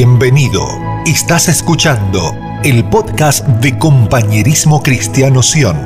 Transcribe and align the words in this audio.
Bienvenido. 0.00 0.62
Estás 1.06 1.48
escuchando 1.48 2.20
el 2.62 2.88
podcast 2.88 3.44
de 3.44 3.76
Compañerismo 3.76 4.80
Cristiano 4.80 5.42
Sion. 5.42 5.76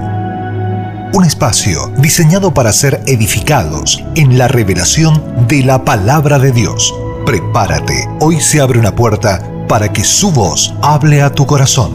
Un 1.15 1.25
espacio 1.25 1.91
diseñado 1.97 2.53
para 2.53 2.73
ser 2.73 3.01
edificados 3.07 4.05
en 4.15 4.37
la 4.37 4.49
revelación 4.49 5.47
de 5.49 5.65
la 5.65 5.87
palabra 5.87 6.39
de 6.39 6.53
Dios. 6.53 6.95
Prepárate, 7.25 8.07
hoy 8.21 8.39
se 8.39 8.61
abre 8.61 8.79
una 8.79 8.95
puerta 8.95 9.41
para 9.67 9.91
que 9.91 10.05
su 10.05 10.31
voz 10.31 10.75
hable 10.83 11.23
a 11.23 11.31
tu 11.31 11.47
corazón. 11.47 11.93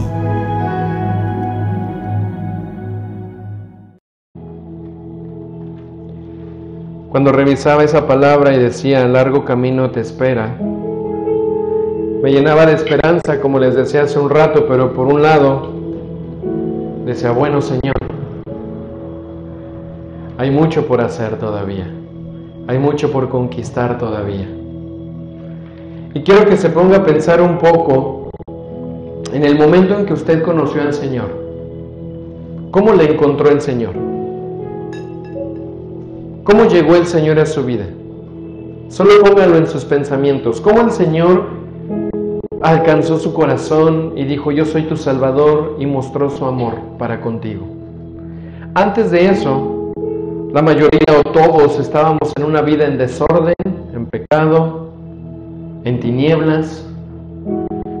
Cuando 7.10 7.30
revisaba 7.30 7.84
esa 7.84 8.08
palabra 8.08 8.52
y 8.54 8.58
decía, 8.58 9.06
largo 9.06 9.44
camino 9.44 9.92
te 9.92 10.00
espera, 10.00 10.58
me 12.22 12.32
llenaba 12.32 12.66
de 12.66 12.74
esperanza, 12.74 13.40
como 13.40 13.58
les 13.58 13.76
decía 13.76 14.02
hace 14.02 14.18
un 14.18 14.28
rato, 14.28 14.66
pero 14.66 14.92
por 14.92 15.06
un 15.06 15.22
lado 15.22 15.70
decía, 17.04 17.30
bueno 17.30 17.62
Señor, 17.62 17.94
hay 20.36 20.50
mucho 20.50 20.86
por 20.86 21.00
hacer 21.00 21.38
todavía, 21.38 21.88
hay 22.66 22.78
mucho 22.78 23.12
por 23.12 23.28
conquistar 23.28 23.98
todavía. 23.98 24.48
Y 26.14 26.22
quiero 26.22 26.46
que 26.46 26.56
se 26.56 26.70
ponga 26.70 26.98
a 26.98 27.04
pensar 27.04 27.40
un 27.40 27.58
poco 27.58 28.30
en 29.32 29.44
el 29.44 29.56
momento 29.56 29.96
en 29.96 30.06
que 30.06 30.14
usted 30.14 30.42
conoció 30.42 30.82
al 30.82 30.94
Señor. 30.94 31.28
¿Cómo 32.72 32.94
le 32.94 33.12
encontró 33.12 33.50
el 33.50 33.60
Señor? 33.60 33.94
¿Cómo 36.42 36.64
llegó 36.64 36.96
el 36.96 37.06
Señor 37.06 37.38
a 37.38 37.46
su 37.46 37.64
vida? 37.64 37.84
Solo 38.88 39.10
póngalo 39.22 39.56
en 39.56 39.66
sus 39.66 39.84
pensamientos. 39.84 40.60
¿Cómo 40.60 40.80
el 40.80 40.90
Señor 40.90 41.57
alcanzó 42.62 43.18
su 43.18 43.32
corazón 43.32 44.12
y 44.16 44.24
dijo, 44.24 44.50
yo 44.50 44.64
soy 44.64 44.82
tu 44.82 44.96
Salvador 44.96 45.76
y 45.78 45.86
mostró 45.86 46.30
su 46.30 46.44
amor 46.44 46.74
para 46.98 47.20
contigo. 47.20 47.66
Antes 48.74 49.10
de 49.10 49.26
eso, 49.28 49.92
la 50.52 50.62
mayoría 50.62 51.06
o 51.18 51.22
todos 51.30 51.78
estábamos 51.78 52.32
en 52.36 52.44
una 52.44 52.62
vida 52.62 52.86
en 52.86 52.98
desorden, 52.98 53.54
en 53.92 54.06
pecado, 54.06 54.90
en 55.84 56.00
tinieblas. 56.00 56.86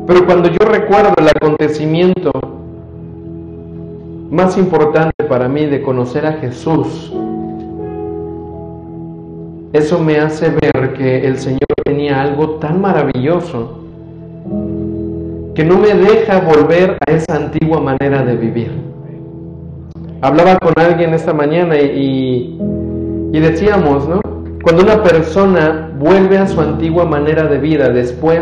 Pero 0.06 0.26
cuando 0.26 0.48
yo 0.48 0.66
recuerdo 0.66 1.14
el 1.18 1.28
acontecimiento 1.28 2.32
más 4.30 4.58
importante 4.58 5.24
para 5.24 5.48
mí 5.48 5.66
de 5.66 5.82
conocer 5.82 6.26
a 6.26 6.32
Jesús, 6.32 7.12
eso 9.72 9.98
me 9.98 10.18
hace 10.18 10.50
ver 10.50 10.94
que 10.94 11.26
el 11.26 11.38
Señor 11.38 11.66
tenía 11.84 12.22
algo 12.22 12.56
tan 12.56 12.80
maravilloso 12.80 13.87
que 15.58 15.64
no 15.64 15.76
me 15.76 15.92
deja 15.92 16.38
volver 16.38 16.96
a 17.04 17.10
esa 17.10 17.34
antigua 17.34 17.80
manera 17.80 18.24
de 18.24 18.36
vivir. 18.36 18.70
Hablaba 20.20 20.56
con 20.60 20.72
alguien 20.76 21.14
esta 21.14 21.34
mañana 21.34 21.76
y, 21.76 22.56
y, 23.32 23.40
decíamos, 23.40 24.06
¿no? 24.08 24.20
Cuando 24.62 24.84
una 24.84 25.02
persona 25.02 25.90
vuelve 25.98 26.38
a 26.38 26.46
su 26.46 26.60
antigua 26.60 27.06
manera 27.06 27.48
de 27.48 27.58
vida 27.58 27.88
después 27.88 28.40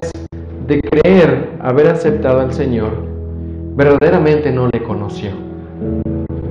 de 0.67 0.83
creer 0.83 1.53
haber 1.63 1.87
aceptado 1.87 2.41
al 2.41 2.53
Señor, 2.53 2.91
verdaderamente 3.75 4.53
no 4.53 4.69
le 4.69 4.83
conoció. 4.83 5.31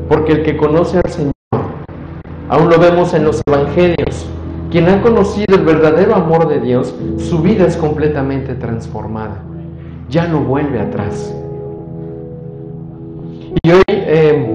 Porque 0.10 0.32
el 0.32 0.42
que 0.42 0.58
conoce 0.58 0.98
al 0.98 1.12
Señor, 1.12 1.34
aún 2.50 2.72
lo 2.72 2.80
vemos 2.80 3.14
en 3.14 3.24
los 3.24 3.40
evangelios, 3.46 4.26
quien 4.72 4.90
ha 4.90 5.00
conocido 5.04 5.58
el 5.58 5.64
verdadero 5.64 6.16
amor 6.16 6.48
de 6.48 6.60
Dios, 6.60 6.96
su 7.20 7.44
vida 7.44 7.68
es 7.68 7.78
completamente 7.78 8.56
transformada 8.56 9.44
ya 10.10 10.28
no 10.28 10.42
vuelve 10.42 10.80
atrás. 10.80 11.34
Y 13.64 13.72
hoy, 13.72 13.84
eh, 13.88 14.46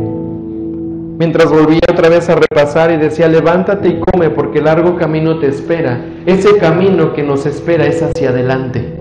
mientras 1.18 1.50
volvía 1.50 1.80
otra 1.90 2.08
vez 2.08 2.28
a 2.28 2.36
repasar 2.36 2.92
y 2.92 2.96
decía, 2.96 3.28
levántate 3.28 3.88
y 3.88 4.00
come 4.00 4.30
porque 4.30 4.60
largo 4.60 4.96
camino 4.96 5.38
te 5.38 5.48
espera, 5.48 6.04
ese 6.26 6.56
camino 6.58 7.12
que 7.12 7.22
nos 7.22 7.46
espera 7.46 7.86
es 7.86 8.02
hacia 8.02 8.30
adelante. 8.30 9.00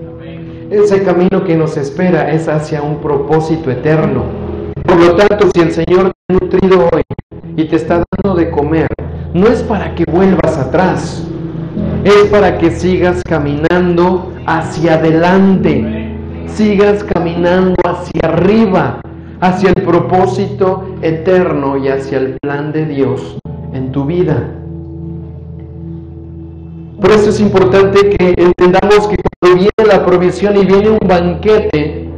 Ese 0.70 1.02
camino 1.02 1.44
que 1.44 1.56
nos 1.56 1.76
espera 1.76 2.30
es 2.32 2.48
hacia 2.48 2.82
un 2.82 3.00
propósito 3.00 3.70
eterno. 3.70 4.24
Por 4.84 4.96
lo 5.00 5.16
tanto, 5.16 5.48
si 5.52 5.60
el 5.60 5.72
Señor 5.72 6.12
te 6.26 6.34
ha 6.34 6.38
nutrido 6.38 6.88
hoy 6.92 7.02
y 7.56 7.64
te 7.64 7.76
está 7.76 8.04
dando 8.22 8.38
de 8.38 8.50
comer, 8.50 8.88
no 9.34 9.46
es 9.48 9.62
para 9.62 9.94
que 9.94 10.04
vuelvas 10.04 10.58
atrás, 10.58 11.26
es 12.04 12.24
para 12.30 12.58
que 12.58 12.70
sigas 12.70 13.22
caminando 13.24 14.32
hacia 14.46 14.94
adelante 14.94 15.99
sigas 16.46 17.04
caminando 17.04 17.76
hacia 17.84 18.28
arriba, 18.28 19.00
hacia 19.40 19.70
el 19.70 19.82
propósito 19.82 20.84
eterno 21.02 21.76
y 21.76 21.88
hacia 21.88 22.18
el 22.18 22.36
plan 22.40 22.72
de 22.72 22.86
Dios 22.86 23.38
en 23.72 23.92
tu 23.92 24.04
vida. 24.04 24.48
Por 27.00 27.10
eso 27.12 27.30
es 27.30 27.40
importante 27.40 28.10
que 28.10 28.34
entendamos 28.36 29.08
que 29.08 29.16
cuando 29.40 29.58
viene 29.58 29.88
la 29.88 30.04
provisión 30.04 30.56
y 30.56 30.66
viene 30.66 30.90
un 30.90 31.08
banquete, 31.08 32.10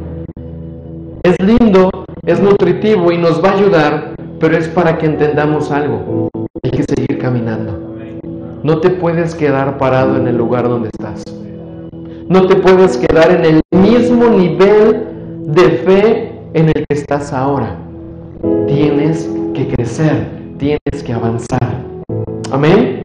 es 1.23 1.35
lindo, 1.39 1.89
es 2.25 2.41
nutritivo 2.41 3.11
y 3.11 3.17
nos 3.17 3.43
va 3.43 3.51
a 3.51 3.57
ayudar, 3.57 4.15
pero 4.39 4.57
es 4.57 4.67
para 4.67 4.97
que 4.97 5.05
entendamos 5.05 5.71
algo. 5.71 6.29
Hay 6.63 6.71
que 6.71 6.83
seguir 6.83 7.17
caminando. 7.17 7.95
No 8.63 8.79
te 8.79 8.89
puedes 8.89 9.35
quedar 9.35 9.77
parado 9.77 10.17
en 10.17 10.27
el 10.27 10.37
lugar 10.37 10.67
donde 10.67 10.89
estás. 10.89 11.42
No 12.29 12.47
te 12.47 12.55
puedes 12.55 12.97
quedar 12.97 13.31
en 13.31 13.45
el 13.45 13.61
mismo 13.71 14.29
nivel 14.29 15.07
de 15.47 15.69
fe 15.85 16.31
en 16.53 16.67
el 16.67 16.73
que 16.73 16.95
estás 16.95 17.33
ahora. 17.33 17.75
Tienes 18.67 19.29
que 19.53 19.67
crecer, 19.67 20.27
tienes 20.57 21.03
que 21.05 21.13
avanzar. 21.13 21.83
Amén. 22.51 23.01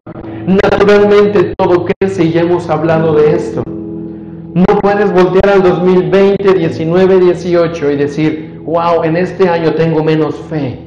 Naturalmente 0.46 1.54
todo 1.56 1.86
crece 1.86 2.24
y 2.24 2.32
ya 2.32 2.42
hemos 2.42 2.70
hablado 2.70 3.14
de 3.14 3.34
esto. 3.34 3.62
No 3.66 4.64
puedes 4.80 5.12
voltear 5.12 5.48
al 5.54 5.62
2020, 5.62 6.54
19, 6.54 7.20
18 7.20 7.90
y 7.90 7.96
decir, 7.96 8.60
wow, 8.64 9.02
en 9.04 9.16
este 9.16 9.48
año 9.48 9.74
tengo 9.74 10.02
menos 10.02 10.36
fe. 10.48 10.78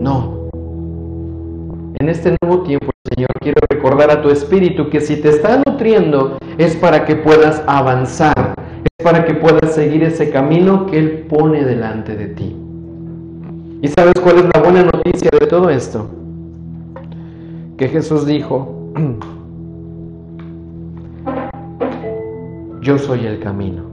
No. 0.00 0.48
En 1.98 2.08
este 2.08 2.34
nuevo 2.40 2.62
tiempo, 2.62 2.90
Señor, 3.14 3.28
quiero 3.40 3.60
recordar 3.68 4.10
a 4.10 4.22
tu 4.22 4.30
espíritu 4.30 4.88
que 4.88 5.00
si 5.00 5.16
te 5.16 5.28
está 5.28 5.62
nutriendo 5.66 6.38
es 6.60 6.76
para 6.76 7.04
que 7.06 7.16
puedas 7.16 7.64
avanzar, 7.66 8.54
es 8.84 8.90
para 9.02 9.24
que 9.24 9.32
puedas 9.32 9.74
seguir 9.74 10.02
ese 10.02 10.28
camino 10.28 10.84
que 10.84 10.98
Él 10.98 11.26
pone 11.26 11.64
delante 11.64 12.14
de 12.14 12.26
ti. 12.26 12.54
¿Y 13.80 13.88
sabes 13.88 14.12
cuál 14.22 14.40
es 14.40 14.44
la 14.54 14.60
buena 14.60 14.82
noticia 14.82 15.30
de 15.40 15.46
todo 15.46 15.70
esto? 15.70 16.10
Que 17.78 17.88
Jesús 17.88 18.26
dijo, 18.26 18.92
yo 22.82 22.98
soy 22.98 23.24
el 23.24 23.40
camino. 23.40 23.84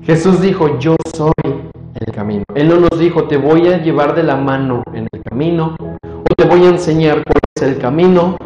Jesús 0.00 0.40
dijo, 0.40 0.78
yo 0.78 0.96
soy 1.14 1.30
el 2.06 2.14
camino. 2.14 2.44
Él 2.54 2.70
no 2.70 2.80
nos 2.80 2.98
dijo, 2.98 3.24
te 3.24 3.36
voy 3.36 3.68
a 3.68 3.82
llevar 3.82 4.14
de 4.14 4.22
la 4.22 4.36
mano 4.36 4.82
en 4.94 5.08
el 5.12 5.22
camino, 5.22 5.76
o 6.02 6.34
te 6.34 6.46
voy 6.46 6.64
a 6.64 6.70
enseñar 6.70 7.22
cuál 7.22 7.40
es 7.54 7.62
el 7.62 7.76
camino, 7.78 8.38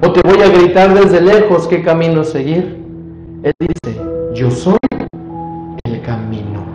o 0.00 0.12
te 0.12 0.20
voy 0.28 0.42
a 0.42 0.48
gritar 0.48 0.94
desde 0.94 1.20
lejos 1.20 1.66
qué 1.66 1.82
camino 1.82 2.24
seguir. 2.24 2.78
Él 3.42 3.52
dice, 3.60 4.00
yo 4.34 4.50
soy 4.50 4.78
el 5.84 6.02
camino. 6.02 6.66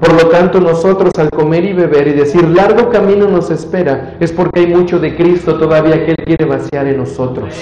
Por 0.00 0.12
lo 0.12 0.28
tanto, 0.28 0.60
nosotros 0.60 1.12
al 1.18 1.30
comer 1.30 1.64
y 1.64 1.72
beber 1.72 2.08
y 2.08 2.12
decir 2.12 2.44
largo 2.44 2.90
camino 2.90 3.28
nos 3.28 3.50
espera, 3.50 4.16
es 4.20 4.32
porque 4.32 4.60
hay 4.60 4.66
mucho 4.66 4.98
de 4.98 5.16
Cristo 5.16 5.58
todavía 5.58 6.04
que 6.04 6.12
Él 6.12 6.24
quiere 6.24 6.44
vaciar 6.44 6.86
en 6.86 6.98
nosotros. 6.98 7.54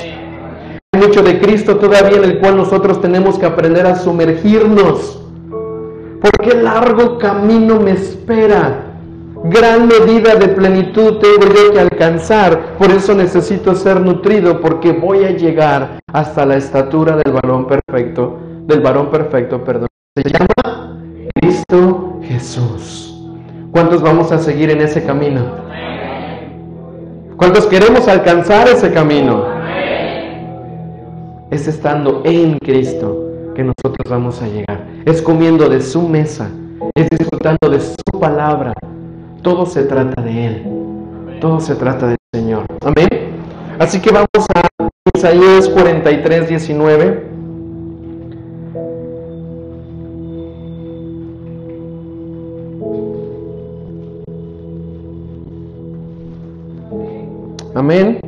Hay 0.93 1.01
mucho 1.01 1.23
de 1.23 1.41
Cristo 1.41 1.77
todavía 1.77 2.19
en 2.19 2.25
el 2.25 2.39
cual 2.39 2.57
nosotros 2.57 3.01
tenemos 3.01 3.39
que 3.39 3.47
aprender 3.47 3.87
a 3.87 3.97
sumergirnos 3.97 5.23
¿Por 6.21 6.31
qué 6.39 6.57
largo 6.57 7.19
camino 7.19 7.79
me 7.79 7.93
espera? 7.93 8.86
Gran 9.49 9.87
medida 9.87 10.35
de 10.35 10.49
plenitud 10.49 11.19
tengo 11.19 11.47
yo 11.55 11.73
que 11.73 11.81
alcanzar. 11.81 12.77
Por 12.79 12.91
eso 12.91 13.15
necesito 13.15 13.75
ser 13.75 14.01
nutrido, 14.01 14.61
porque 14.61 14.93
voy 14.93 15.25
a 15.25 15.31
llegar 15.31 16.01
hasta 16.13 16.45
la 16.45 16.57
estatura 16.57 17.17
del 17.17 17.33
varón 17.33 17.67
perfecto, 17.67 18.39
del 18.67 18.81
varón 18.81 19.11
perfecto, 19.11 19.63
perdón. 19.63 19.89
Se 20.17 20.31
llama 20.31 20.99
Cristo 21.35 22.19
Jesús. 22.23 23.25
¿Cuántos 23.71 24.03
vamos 24.03 24.33
a 24.33 24.39
seguir 24.39 24.71
en 24.71 24.81
ese 24.81 25.05
camino? 25.05 25.45
¿Cuántos 27.37 27.67
queremos 27.67 28.09
alcanzar 28.09 28.67
ese 28.67 28.93
camino? 28.93 29.45
Es 31.51 31.69
estando 31.69 32.23
en 32.25 32.59
Cristo 32.59 33.53
que 33.55 33.63
nosotros 33.63 34.11
vamos 34.11 34.43
a 34.43 34.49
llegar. 34.49 34.87
Es 35.05 35.23
comiendo 35.23 35.69
de 35.69 35.81
su 35.83 36.03
mesa, 36.09 36.49
es 36.95 37.09
disfrutando 37.11 37.71
de 37.71 37.81
su 37.81 38.19
palabra. 38.19 38.73
Todo 39.47 39.65
se 39.65 39.85
trata 39.85 40.21
de 40.23 40.47
Él. 40.47 40.63
Todo 41.41 41.61
se 41.61 41.77
trata 41.77 42.09
del 42.09 42.17
Señor. 42.35 42.67
Amén. 42.85 43.09
Así 43.79 44.01
que 44.01 44.11
vamos 44.11 44.27
a 44.53 44.89
Isaías 45.17 45.69
43, 45.69 46.49
19. 46.49 47.31
Amén. 57.77 58.19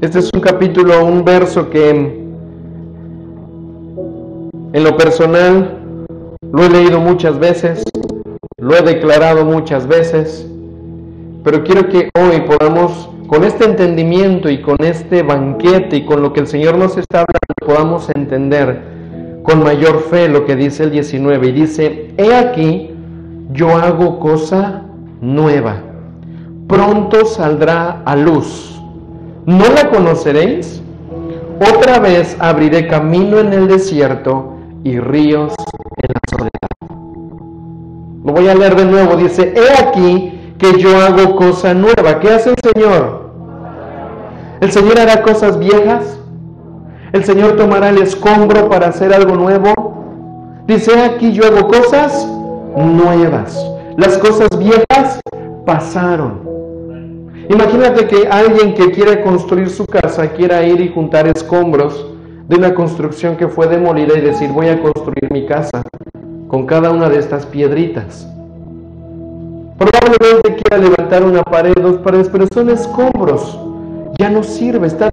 Este 0.00 0.18
es 0.18 0.28
un 0.34 0.40
capítulo, 0.40 1.04
un 1.04 1.24
verso 1.24 1.70
que 1.70 1.90
en 4.72 4.82
lo 4.82 4.96
personal 4.96 5.76
lo 6.52 6.64
he 6.64 6.68
leído 6.68 6.98
muchas 6.98 7.38
veces, 7.38 7.84
lo 8.60 8.76
he 8.76 8.82
declarado 8.82 9.44
muchas 9.44 9.86
veces, 9.86 10.46
pero 11.42 11.64
quiero 11.64 11.88
que 11.88 12.10
hoy 12.18 12.42
podamos, 12.42 13.10
con 13.26 13.44
este 13.44 13.64
entendimiento 13.64 14.50
y 14.50 14.60
con 14.60 14.76
este 14.80 15.22
banquete 15.22 15.96
y 15.96 16.04
con 16.04 16.22
lo 16.22 16.32
que 16.32 16.40
el 16.40 16.46
Señor 16.46 16.76
nos 16.76 16.96
está 16.96 17.20
hablando, 17.20 17.54
podamos 17.64 18.10
entender 18.14 18.82
con 19.42 19.62
mayor 19.62 20.00
fe 20.10 20.28
lo 20.28 20.44
que 20.44 20.56
dice 20.56 20.84
el 20.84 20.90
19. 20.90 21.48
Y 21.48 21.52
dice, 21.52 22.14
he 22.18 22.34
aquí, 22.34 22.90
yo 23.52 23.76
hago 23.76 24.20
cosa 24.20 24.82
nueva 25.20 25.90
pronto 26.70 27.26
saldrá 27.26 28.02
a 28.04 28.14
luz. 28.14 28.80
¿No 29.44 29.64
la 29.74 29.90
conoceréis? 29.90 30.80
Otra 31.60 31.98
vez 31.98 32.36
abriré 32.38 32.86
camino 32.86 33.40
en 33.40 33.52
el 33.52 33.66
desierto 33.66 34.54
y 34.84 34.98
ríos 34.98 35.52
en. 35.96 36.19
Lo 38.24 38.32
voy 38.32 38.48
a 38.48 38.54
leer 38.54 38.76
de 38.76 38.84
nuevo. 38.84 39.16
Dice, 39.16 39.54
he 39.56 39.82
aquí 39.82 40.54
que 40.58 40.78
yo 40.78 40.96
hago 41.00 41.36
cosa 41.36 41.72
nueva. 41.72 42.20
¿Qué 42.20 42.30
hace 42.30 42.50
el 42.50 42.72
Señor? 42.72 43.30
¿El 44.60 44.70
Señor 44.70 45.00
hará 45.00 45.22
cosas 45.22 45.58
viejas? 45.58 46.18
¿El 47.12 47.24
Señor 47.24 47.56
tomará 47.56 47.88
el 47.88 47.98
escombro 47.98 48.68
para 48.68 48.88
hacer 48.88 49.12
algo 49.14 49.34
nuevo? 49.36 50.62
Dice, 50.66 50.92
he 50.92 51.02
aquí 51.02 51.32
yo 51.32 51.44
hago 51.46 51.66
cosas 51.68 52.28
nuevas. 52.76 53.58
Las 53.96 54.18
cosas 54.18 54.48
viejas 54.58 55.20
pasaron. 55.64 56.50
Imagínate 57.48 58.06
que 58.06 58.28
alguien 58.28 58.74
que 58.74 58.92
quiere 58.92 59.22
construir 59.22 59.70
su 59.70 59.86
casa 59.86 60.28
quiera 60.28 60.62
ir 60.62 60.80
y 60.80 60.92
juntar 60.92 61.26
escombros 61.26 62.06
de 62.46 62.56
una 62.56 62.74
construcción 62.74 63.36
que 63.36 63.48
fue 63.48 63.66
demolida 63.66 64.16
y 64.16 64.20
decir 64.20 64.50
voy 64.50 64.68
a 64.68 64.80
construir 64.80 65.28
mi 65.32 65.46
casa 65.46 65.82
con 66.50 66.66
cada 66.66 66.90
una 66.90 67.08
de 67.08 67.18
estas 67.18 67.46
piedritas. 67.46 68.26
Probablemente 69.78 70.56
quiera 70.56 70.82
levantar 70.82 71.22
una 71.22 71.42
pared, 71.42 71.74
dos 71.80 71.98
paredes, 71.98 72.28
pero 72.28 72.46
son 72.52 72.70
escombros. 72.70 73.58
Ya 74.18 74.28
no 74.28 74.42
sirve, 74.42 74.88
está 74.88 75.10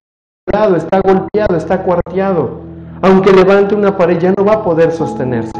está 0.75 1.01
golpeado, 1.01 1.55
está 1.55 1.83
cuarteado. 1.83 2.61
Aunque 3.01 3.31
levante 3.31 3.75
una 3.75 3.95
pared 3.95 4.17
ya 4.17 4.33
no 4.35 4.43
va 4.43 4.53
a 4.53 4.63
poder 4.63 4.91
sostenerse. 4.91 5.51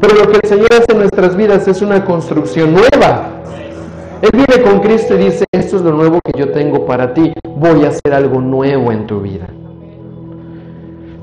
Pero 0.00 0.14
lo 0.16 0.30
que 0.30 0.38
el 0.42 0.48
Señor 0.48 0.68
hace 0.72 0.92
en 0.92 0.98
nuestras 0.98 1.36
vidas 1.36 1.68
es 1.68 1.82
una 1.82 2.04
construcción 2.04 2.72
nueva. 2.72 3.28
Él 4.22 4.30
vive 4.32 4.62
con 4.62 4.80
Cristo 4.80 5.14
y 5.14 5.24
dice, 5.24 5.44
esto 5.52 5.76
es 5.76 5.82
lo 5.82 5.92
nuevo 5.92 6.20
que 6.24 6.38
yo 6.38 6.52
tengo 6.52 6.86
para 6.86 7.12
ti, 7.12 7.34
voy 7.56 7.84
a 7.84 7.88
hacer 7.88 8.14
algo 8.14 8.40
nuevo 8.40 8.90
en 8.90 9.06
tu 9.06 9.20
vida. 9.20 9.46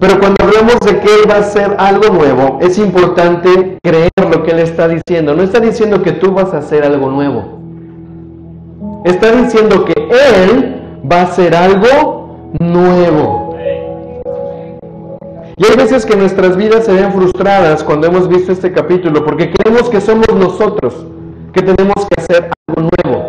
Pero 0.02 0.20
cuando 0.20 0.44
hablamos 0.44 0.80
de 0.80 1.00
que 1.00 1.14
Él 1.14 1.30
va 1.30 1.36
a 1.36 1.40
hacer 1.42 1.76
algo 1.78 2.12
nuevo, 2.12 2.58
es 2.60 2.80
importante 2.80 3.78
creer 3.84 4.10
lo 4.18 4.42
que 4.42 4.50
Él 4.50 4.58
está 4.58 4.88
diciendo. 4.88 5.36
No 5.36 5.44
está 5.44 5.60
diciendo 5.60 6.02
que 6.02 6.14
tú 6.14 6.34
vas 6.34 6.56
a 6.56 6.58
hacer 6.58 6.84
algo 6.84 7.12
nuevo. 7.12 7.60
Está 9.06 9.32
diciendo 9.32 9.86
que 9.86 9.94
Él 9.94 11.02
va 11.10 11.18
a 11.18 11.24
hacer 11.26 11.56
algo 11.56 12.50
nuevo. 12.60 13.56
Y 15.56 15.66
hay 15.66 15.78
veces 15.78 16.04
que 16.04 16.16
nuestras 16.16 16.58
vidas 16.58 16.86
se 16.86 16.94
ven 16.94 17.14
frustradas 17.14 17.84
cuando 17.84 18.08
hemos 18.08 18.28
visto 18.28 18.52
este 18.52 18.72
capítulo, 18.72 19.24
porque 19.24 19.52
creemos 19.52 19.88
que 19.88 20.02
somos 20.02 20.34
nosotros 20.34 20.96
que 21.54 21.62
tenemos 21.62 22.08
que 22.08 22.22
hacer 22.22 22.50
algo 22.68 22.90
nuevo. 23.04 23.24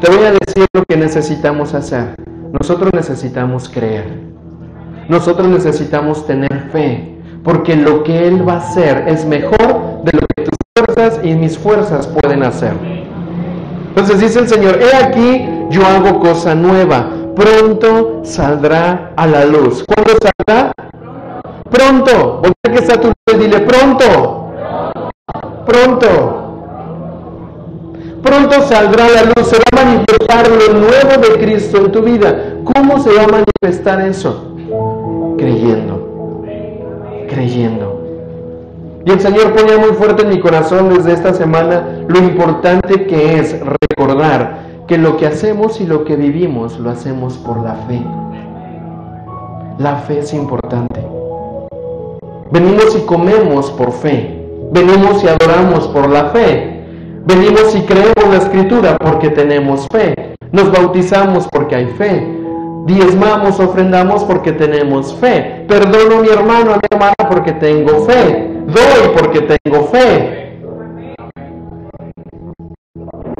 Te 0.00 0.10
voy 0.10 0.24
a 0.24 0.32
decir 0.32 0.66
lo 0.72 0.84
que 0.86 0.96
necesitamos 0.96 1.74
hacer. 1.74 2.14
Nosotros 2.58 2.94
necesitamos 2.94 3.68
creer. 3.68 4.17
Nosotros 5.08 5.48
necesitamos 5.48 6.26
tener 6.26 6.68
fe, 6.70 7.16
porque 7.42 7.74
lo 7.76 8.04
que 8.04 8.28
Él 8.28 8.46
va 8.46 8.54
a 8.54 8.58
hacer 8.58 9.08
es 9.08 9.24
mejor 9.24 10.02
de 10.04 10.12
lo 10.12 10.26
que 10.36 10.44
tus 10.44 10.58
fuerzas 10.76 11.20
y 11.24 11.34
mis 11.34 11.56
fuerzas 11.56 12.06
pueden 12.06 12.42
hacer. 12.42 12.72
Entonces 13.88 14.20
dice 14.20 14.40
el 14.40 14.48
Señor, 14.48 14.78
he 14.80 14.94
aquí, 14.94 15.48
yo 15.70 15.84
hago 15.86 16.20
cosa 16.20 16.54
nueva, 16.54 17.08
pronto 17.34 18.20
saldrá 18.22 19.12
a 19.16 19.26
la 19.26 19.44
luz. 19.44 19.84
¿Cuándo 19.86 20.12
saldrá? 20.20 20.72
Pronto. 21.70 22.42
Voltea 22.42 22.72
que 22.72 22.78
está 22.78 23.00
tu 23.00 23.12
y 23.32 23.38
dile, 23.38 23.60
pronto. 23.60 24.52
Pronto. 25.66 26.44
Pronto 28.22 28.62
saldrá 28.66 29.08
la 29.08 29.22
luz, 29.22 29.48
se 29.48 29.56
va 29.56 29.80
a 29.80 29.84
manifestar 29.84 30.48
lo 30.48 30.80
nuevo 30.80 31.22
de 31.22 31.38
Cristo 31.44 31.78
en 31.78 31.92
tu 31.92 32.02
vida. 32.02 32.56
¿Cómo 32.64 33.00
se 33.00 33.14
va 33.14 33.24
a 33.24 33.28
manifestar 33.28 34.00
eso? 34.02 34.56
Creyendo, 35.38 36.42
creyendo. 37.28 37.98
Y 39.04 39.10
el 39.10 39.20
Señor 39.20 39.54
ponía 39.54 39.78
muy 39.78 39.92
fuerte 39.92 40.22
en 40.22 40.30
mi 40.30 40.40
corazón 40.40 40.90
desde 40.90 41.12
esta 41.12 41.32
semana 41.32 42.04
lo 42.08 42.18
importante 42.18 43.06
que 43.06 43.38
es 43.38 43.56
recordar 43.60 44.58
que 44.88 44.98
lo 44.98 45.16
que 45.16 45.26
hacemos 45.26 45.80
y 45.80 45.86
lo 45.86 46.04
que 46.04 46.16
vivimos 46.16 46.78
lo 46.78 46.90
hacemos 46.90 47.38
por 47.38 47.62
la 47.62 47.74
fe. 47.86 48.02
La 49.78 49.96
fe 49.96 50.18
es 50.18 50.34
importante. 50.34 51.00
Venimos 52.50 52.96
y 52.96 53.06
comemos 53.06 53.70
por 53.70 53.92
fe. 53.92 54.44
Venimos 54.72 55.22
y 55.22 55.28
adoramos 55.28 55.86
por 55.88 56.10
la 56.10 56.30
fe. 56.30 56.84
Venimos 57.26 57.76
y 57.76 57.82
creemos 57.82 58.28
la 58.28 58.38
escritura 58.38 58.96
porque 58.98 59.30
tenemos 59.30 59.86
fe. 59.92 60.34
Nos 60.50 60.72
bautizamos 60.72 61.46
porque 61.48 61.76
hay 61.76 61.86
fe. 61.86 62.38
Diezmamos, 62.86 63.60
ofrendamos 63.60 64.24
porque 64.24 64.52
tenemos 64.52 65.14
fe. 65.14 65.64
Perdono 65.68 66.18
a 66.18 66.22
mi 66.22 66.28
hermano, 66.28 66.72
a 66.72 66.76
mi 66.76 66.82
hermana 66.90 67.14
porque 67.28 67.52
tengo 67.52 68.04
fe. 68.06 68.50
Doy 68.66 69.16
porque 69.16 69.40
tengo 69.40 69.84
fe. 69.86 70.56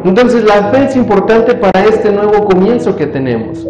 Entonces 0.04 0.44
la 0.44 0.70
fe 0.70 0.84
es 0.84 0.96
importante 0.96 1.54
para 1.54 1.84
este 1.84 2.10
nuevo 2.10 2.44
comienzo 2.44 2.96
que 2.96 3.06
tenemos. 3.06 3.66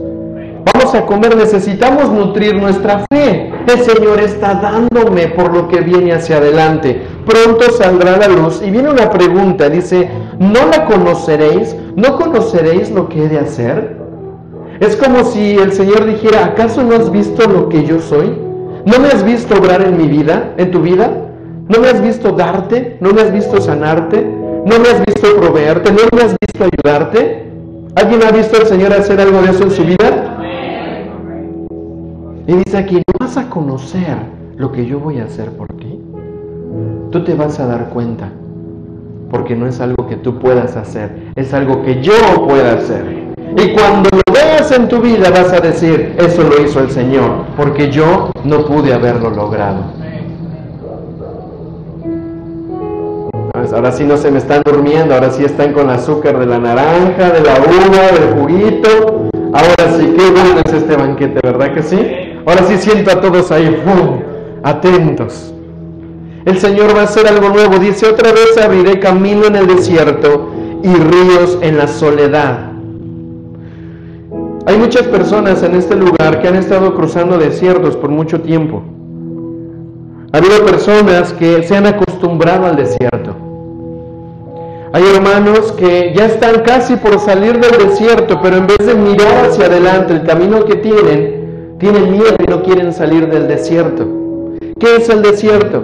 Vamos 0.73 0.95
a 0.95 1.07
comer, 1.07 1.37
necesitamos 1.37 2.11
nutrir 2.11 2.55
nuestra 2.57 3.05
fe. 3.11 3.53
El 3.67 3.81
Señor 3.81 4.21
está 4.21 4.55
dándome 4.55 5.29
por 5.29 5.53
lo 5.55 5.69
que 5.69 5.81
viene 5.81 6.13
hacia 6.13 6.37
adelante 6.37 7.07
pronto 7.29 7.71
saldrá 7.73 8.17
la 8.17 8.29
luz. 8.29 8.63
Y 8.65 8.71
viene 8.71 8.91
una 8.91 9.11
pregunta, 9.11 9.69
dice, 9.69 10.11
¿no 10.39 10.67
la 10.67 10.87
conoceréis? 10.87 11.77
¿No 11.95 12.17
conoceréis 12.17 12.91
lo 12.91 13.09
que 13.09 13.25
he 13.25 13.29
de 13.29 13.39
hacer? 13.39 13.98
Es 14.81 14.97
como 14.97 15.25
si 15.25 15.57
el 15.57 15.73
Señor 15.73 16.07
dijera, 16.07 16.47
¿acaso 16.47 16.83
no 16.83 16.95
has 16.95 17.11
visto 17.11 17.49
lo 17.49 17.69
que 17.69 17.85
yo 17.85 18.01
soy? 18.01 18.37
¿No 18.85 18.99
me 18.99 19.09
has 19.09 19.25
visto 19.25 19.57
obrar 19.59 19.83
en 19.83 19.97
mi 19.97 20.07
vida, 20.07 20.55
en 20.57 20.71
tu 20.71 20.81
vida? 20.81 21.11
¿No 21.69 21.81
me 21.81 21.89
has 21.89 22.01
visto 22.01 22.33
darte? 22.33 22.97
¿No 23.01 23.13
me 23.13 23.23
has 23.23 23.33
visto 23.33 23.61
sanarte? 23.61 24.25
¿No 24.25 24.79
me 24.79 24.89
has 24.89 25.05
visto 25.05 25.37
proveerte? 25.37 25.91
¿No 25.93 26.17
me 26.17 26.23
has 26.23 26.37
visto 26.41 26.65
ayudarte? 26.65 27.45
¿Alguien 27.95 28.23
ha 28.23 28.31
visto 28.31 28.57
al 28.57 28.67
Señor 28.67 28.93
hacer 28.93 29.21
algo 29.21 29.43
de 29.43 29.51
eso 29.51 29.65
en 29.65 29.71
su 29.71 29.85
vida? 29.85 30.37
Y 32.47 32.53
dice 32.53 32.79
aquí, 32.79 32.97
¿no 32.97 33.27
vas 33.27 33.37
a 33.37 33.51
conocer 33.51 34.17
lo 34.57 34.73
que 34.73 34.87
yo 34.87 34.99
voy 35.01 35.19
a 35.19 35.25
hacer 35.25 35.51
por 35.51 35.69
ti? 35.69 35.99
tú 37.11 37.25
te 37.25 37.35
vas 37.35 37.59
a 37.59 37.67
dar 37.67 37.89
cuenta, 37.89 38.31
porque 39.31 39.57
no 39.57 39.67
es 39.67 39.81
algo 39.81 40.07
que 40.07 40.17
tú 40.17 40.39
puedas 40.39 40.77
hacer, 40.77 41.33
es 41.37 41.55
algo 41.55 41.83
que 41.83 42.03
yo 42.03 42.13
pueda 42.47 42.75
hacer. 42.75 43.28
Y 43.57 43.73
cuando 43.73 44.11
lo 44.13 44.33
veas 44.33 44.71
en 44.73 44.89
tu 44.89 45.01
vida 45.01 45.31
vas 45.31 45.53
a 45.53 45.61
decir, 45.61 46.15
eso 46.19 46.43
lo 46.43 46.63
hizo 46.63 46.81
el 46.81 46.91
Señor, 46.91 47.47
porque 47.57 47.91
yo 47.91 48.31
no 48.45 48.65
pude 48.65 48.93
haberlo 48.93 49.31
logrado. 49.31 49.85
Ahora 53.75 53.93
sí 53.93 54.05
no 54.05 54.17
se 54.17 54.31
me 54.31 54.39
están 54.39 54.63
durmiendo, 54.65 55.15
ahora 55.15 55.31
sí 55.31 55.45
están 55.45 55.73
con 55.73 55.91
azúcar 55.91 56.39
de 56.39 56.47
la 56.47 56.59
naranja, 56.59 57.31
de 57.31 57.41
la 57.41 57.55
uva, 57.55 58.19
del 58.19 58.39
juguito. 58.39 59.29
Ahora 59.53 59.97
sí, 59.97 60.15
qué 60.17 60.31
bueno 60.31 60.61
es 60.65 60.73
este 60.73 60.97
banquete, 60.97 61.41
¿verdad 61.43 61.75
que 61.75 61.83
sí? 61.83 61.99
Ahora 62.47 62.63
sí 62.65 62.79
siento 62.79 63.11
a 63.11 63.21
todos 63.21 63.51
ahí, 63.51 63.83
¡pum! 63.85 64.21
atentos. 64.63 65.53
El 66.45 66.59
Señor 66.59 66.97
va 66.97 67.03
a 67.03 67.05
hacer 67.05 67.27
algo 67.27 67.51
nuevo. 67.51 67.79
Dice, 67.79 68.07
otra 68.07 68.33
vez 68.33 68.57
abriré 68.63 68.99
camino 69.01 69.47
en 69.47 69.57
el 69.57 69.67
desierto 69.67 70.51
y 70.83 70.95
ríos 70.95 71.59
en 71.61 71.77
la 71.77 71.89
soledad. 71.89 72.68
Hay 74.69 74.77
muchas 74.77 75.05
personas 75.05 75.63
en 75.63 75.77
este 75.77 75.97
lugar 75.97 76.43
que 76.43 76.49
han 76.49 76.57
estado 76.57 76.95
cruzando 76.95 77.39
desiertos 77.39 77.97
por 77.97 78.11
mucho 78.11 78.43
tiempo. 78.43 78.83
Ha 80.31 80.37
habido 80.37 80.63
personas 80.63 81.33
que 81.33 81.63
se 81.63 81.75
han 81.75 81.87
acostumbrado 81.87 82.67
al 82.67 82.77
desierto. 82.77 83.35
Hay 84.93 85.03
hermanos 85.15 85.73
que 85.73 86.13
ya 86.15 86.27
están 86.27 86.61
casi 86.67 86.97
por 86.97 87.19
salir 87.19 87.59
del 87.59 87.89
desierto, 87.89 88.41
pero 88.43 88.59
en 88.59 88.67
vez 88.67 88.87
de 88.87 88.95
mirar 88.95 89.47
hacia 89.47 89.65
adelante 89.65 90.13
el 90.13 90.25
camino 90.25 90.63
que 90.67 90.75
tienen, 90.75 91.77
tienen 91.79 92.11
miedo 92.11 92.37
y 92.39 92.51
no 92.51 92.63
quieren 92.63 92.93
salir 92.93 93.27
del 93.31 93.49
desierto. 93.49 94.07
¿Qué 94.79 94.97
es 94.97 95.09
el 95.09 95.23
desierto? 95.23 95.79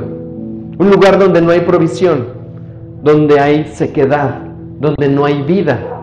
Un 0.78 0.90
lugar 0.90 1.18
donde 1.18 1.40
no 1.40 1.52
hay 1.52 1.60
provisión, 1.60 2.26
donde 3.02 3.40
hay 3.40 3.64
sequedad, 3.64 4.42
donde 4.78 5.08
no 5.08 5.24
hay 5.24 5.40
vida, 5.40 5.93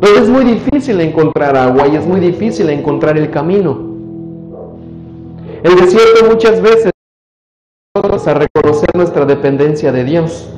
donde 0.00 0.20
es 0.20 0.28
muy 0.28 0.44
difícil 0.44 1.00
encontrar 1.00 1.56
agua 1.56 1.88
y 1.88 1.96
es 1.96 2.06
muy 2.06 2.20
difícil 2.20 2.68
encontrar 2.70 3.16
el 3.18 3.30
camino. 3.30 3.94
El 5.62 5.76
desierto 5.76 6.26
muchas 6.28 6.60
veces 6.60 6.92
a 8.26 8.34
reconocer 8.34 8.94
nuestra 8.94 9.24
dependencia 9.24 9.90
de 9.90 10.04
Dios. 10.04 10.48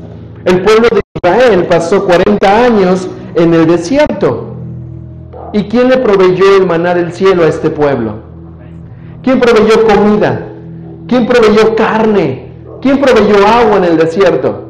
El 0.45 0.63
pueblo 0.63 0.89
de 0.91 1.01
Israel 1.15 1.67
pasó 1.67 2.05
40 2.05 2.65
años 2.65 3.09
en 3.37 3.55
el 3.55 3.67
desierto. 3.67 4.57
¿Y 5.53 5.65
quién 5.65 5.89
le 5.89 5.99
proveyó 5.99 6.57
el 6.57 6.67
maná 6.67 6.95
del 6.95 7.13
cielo 7.13 7.45
a 7.45 7.49
este 7.49 7.71
pueblo? 7.71 8.15
¿Quién 9.23 9.41
proveyó 9.41 9.87
comida? 9.87 10.49
¿Quién 11.07 11.27
proveyó 11.27 11.77
carne? 11.77 12.53
¿Quién 12.83 13.01
proveyó 13.01 13.47
agua 13.47 13.77
en 13.79 13.85
el 13.85 13.97
desierto? 13.97 14.65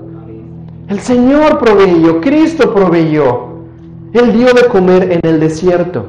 El 0.88 1.00
Señor 1.00 1.58
proveyó, 1.58 2.20
Cristo 2.20 2.72
proveyó. 2.74 3.47
Él 4.12 4.32
dio 4.32 4.46
de 4.54 4.64
comer 4.68 5.12
en 5.12 5.20
el 5.22 5.38
desierto. 5.38 6.06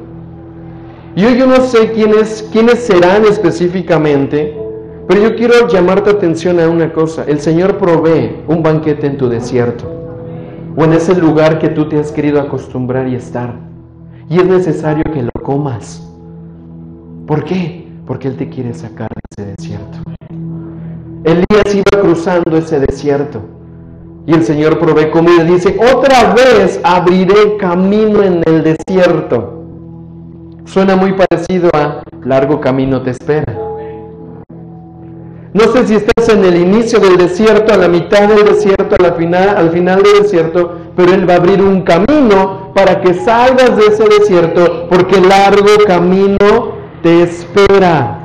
Y 1.14 1.24
hoy 1.24 1.36
yo 1.36 1.46
no 1.46 1.56
sé 1.56 1.92
quiénes, 1.92 2.48
quiénes 2.50 2.78
serán 2.78 3.24
específicamente, 3.24 4.56
pero 5.06 5.22
yo 5.22 5.36
quiero 5.36 5.68
llamar 5.68 6.02
tu 6.02 6.10
atención 6.10 6.60
a 6.60 6.68
una 6.68 6.92
cosa. 6.92 7.24
El 7.26 7.40
Señor 7.40 7.76
provee 7.76 8.36
un 8.48 8.62
banquete 8.62 9.06
en 9.06 9.18
tu 9.18 9.28
desierto 9.28 9.84
o 10.76 10.84
en 10.84 10.92
ese 10.92 11.14
lugar 11.14 11.58
que 11.58 11.68
tú 11.68 11.88
te 11.88 11.98
has 11.98 12.10
querido 12.10 12.40
acostumbrar 12.40 13.06
y 13.08 13.16
estar. 13.16 13.54
Y 14.30 14.38
es 14.38 14.46
necesario 14.46 15.04
que 15.12 15.22
lo 15.22 15.32
comas. 15.42 16.06
¿Por 17.26 17.44
qué? 17.44 17.86
Porque 18.06 18.28
Él 18.28 18.36
te 18.36 18.48
quiere 18.48 18.72
sacar 18.72 19.08
de 19.36 19.42
ese 19.42 19.54
desierto. 19.56 19.98
Elías 21.24 21.74
iba 21.74 22.00
cruzando 22.00 22.56
ese 22.56 22.80
desierto 22.80 23.59
y 24.26 24.34
el 24.34 24.44
Señor 24.44 24.78
provee 24.78 25.10
comida. 25.10 25.44
Dice, 25.44 25.78
otra 25.94 26.34
vez 26.34 26.80
abriré 26.82 27.56
camino 27.56 28.22
en 28.22 28.42
el 28.46 28.62
desierto. 28.62 29.64
Suena 30.64 30.94
muy 30.96 31.14
parecido 31.14 31.70
a 31.74 32.02
largo 32.24 32.60
camino 32.60 33.02
te 33.02 33.10
espera. 33.10 33.56
No 35.52 35.64
sé 35.72 35.86
si 35.88 35.96
estás 35.96 36.28
en 36.28 36.44
el 36.44 36.56
inicio 36.56 37.00
del 37.00 37.16
desierto, 37.16 37.74
a 37.74 37.76
la 37.76 37.88
mitad 37.88 38.28
del 38.28 38.44
desierto, 38.44 38.94
a 38.96 39.02
la 39.02 39.12
final, 39.14 39.56
al 39.56 39.70
final 39.70 40.00
del 40.00 40.22
desierto, 40.22 40.76
pero 40.94 41.12
Él 41.12 41.28
va 41.28 41.34
a 41.34 41.36
abrir 41.38 41.60
un 41.60 41.82
camino 41.82 42.72
para 42.72 43.00
que 43.00 43.14
salgas 43.14 43.76
de 43.76 43.86
ese 43.86 44.04
desierto, 44.04 44.86
porque 44.88 45.20
largo 45.20 45.84
camino 45.86 46.36
te 47.02 47.22
espera. 47.22 48.16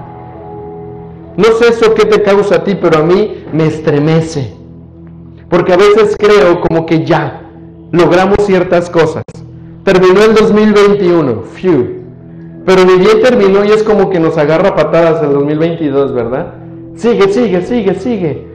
No 1.36 1.46
sé 1.60 1.70
eso 1.70 1.96
qué 1.96 2.06
te 2.06 2.22
causa 2.22 2.58
a 2.58 2.64
ti, 2.64 2.76
pero 2.80 3.00
a 3.00 3.04
mí 3.04 3.44
me 3.52 3.66
estremece. 3.66 4.55
Porque 5.50 5.74
a 5.74 5.78
veces 5.78 6.16
creo 6.18 6.62
como 6.62 6.86
que 6.86 7.06
ya 7.06 7.42
logramos 7.92 8.38
ciertas 8.46 8.90
cosas. 8.90 9.24
Terminó 9.84 10.24
el 10.24 10.34
2021, 10.34 11.42
phew. 11.54 12.06
Pero 12.66 12.86
mi 12.86 12.98
bien 12.98 13.22
terminó 13.22 13.64
y 13.64 13.70
es 13.70 13.84
como 13.84 14.10
que 14.10 14.20
nos 14.20 14.38
agarra 14.38 14.76
patadas 14.76 15.22
el 15.22 15.34
2022, 15.34 16.14
¿verdad? 16.14 16.56
Sigue, 16.96 17.28
sigue, 17.28 17.62
sigue, 17.62 17.94
sigue. 17.94 18.48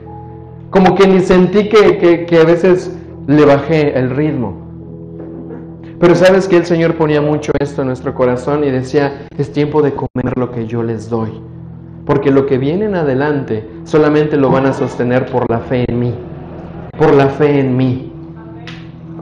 Como 0.69 0.95
que 0.95 1.07
ni 1.07 1.21
sentí 1.21 1.69
que, 1.69 2.37
a 2.37 2.43
veces 2.43 2.91
le 3.27 3.45
bajé 3.45 3.97
el 3.97 4.09
ritmo. 4.09 4.57
Pero 5.99 6.15
sabes 6.15 6.47
que 6.47 6.57
el 6.57 6.65
Señor 6.65 6.95
ponía 6.95 7.21
mucho 7.21 7.53
esto 7.59 7.81
en 7.81 7.87
nuestro 7.87 8.13
corazón 8.13 8.63
y 8.63 8.71
decía, 8.71 9.27
es 9.37 9.53
tiempo 9.53 9.81
de 9.81 9.93
comer 9.93 10.37
lo 10.37 10.51
que 10.51 10.65
yo 10.67 10.83
les 10.83 11.09
doy. 11.09 11.41
Porque 12.05 12.31
lo 12.31 12.47
que 12.47 12.57
viene 12.57 12.85
en 12.85 12.95
adelante 12.95 13.65
solamente 13.85 14.35
lo 14.35 14.49
van 14.49 14.65
a 14.65 14.73
sostener 14.73 15.27
por 15.27 15.49
la 15.49 15.59
fe 15.59 15.85
en 15.87 15.99
mí. 15.99 16.13
Por 17.01 17.15
la 17.15 17.29
fe 17.29 17.59
en 17.59 17.75
mí. 17.75 18.11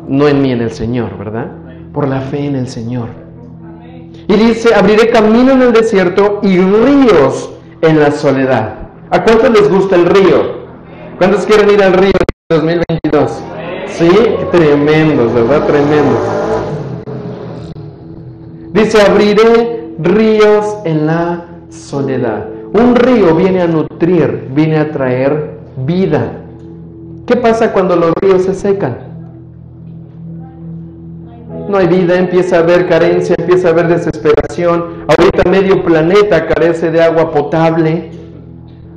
No 0.06 0.28
en 0.28 0.42
mí, 0.42 0.52
en 0.52 0.60
el 0.60 0.72
Señor, 0.72 1.18
¿verdad? 1.18 1.50
Por 1.94 2.10
la 2.10 2.20
fe 2.20 2.46
en 2.46 2.58
el 2.58 2.68
Señor. 2.68 3.08
Y 4.28 4.34
dice, 4.34 4.76
abriré 4.76 5.08
camino 5.08 5.54
en 5.54 5.62
el 5.62 5.72
desierto 5.72 6.42
y 6.44 6.58
ríos 6.58 7.52
en 7.82 8.02
la 8.02 8.12
soledad. 8.12 8.90
¿A 9.10 9.24
cuántos 9.24 9.52
les 9.52 9.72
gusta 9.72 9.96
el 9.96 10.08
río? 10.08 10.68
¿Cuántos 11.18 11.46
quieren 11.46 11.70
ir 11.70 11.82
al 11.82 11.94
río 11.94 12.12
en 12.50 12.58
2022? 12.58 13.44
Sí, 13.88 14.12
tremendos, 14.52 15.34
¿verdad? 15.34 15.66
Tremendos. 15.66 16.20
Dice, 18.74 19.02
abriré 19.04 19.94
ríos 20.00 20.80
en 20.84 21.08
la 21.08 21.46
soledad. 21.70 22.46
Un 22.74 22.94
río 22.94 23.34
viene 23.36 23.62
a 23.62 23.68
nutrir, 23.68 24.50
viene 24.54 24.80
a 24.80 24.92
traer 24.92 25.60
vida. 25.78 26.40
¿Qué 27.30 27.36
pasa 27.36 27.72
cuando 27.72 27.96
los 27.96 28.12
ríos 28.16 28.46
se 28.46 28.56
secan? 28.56 28.98
No 31.70 31.78
hay 31.78 31.86
vida, 31.86 32.16
empieza 32.18 32.56
a 32.56 32.60
haber 32.62 32.90
carencia, 32.90 33.36
empieza 33.38 33.68
a 33.68 33.72
haber 33.72 33.88
desesperación. 33.88 35.06
Ahorita 35.08 35.48
medio 35.48 35.84
planeta 35.84 36.48
carece 36.48 36.90
de 36.90 37.04
agua 37.04 37.30
potable. 37.30 38.10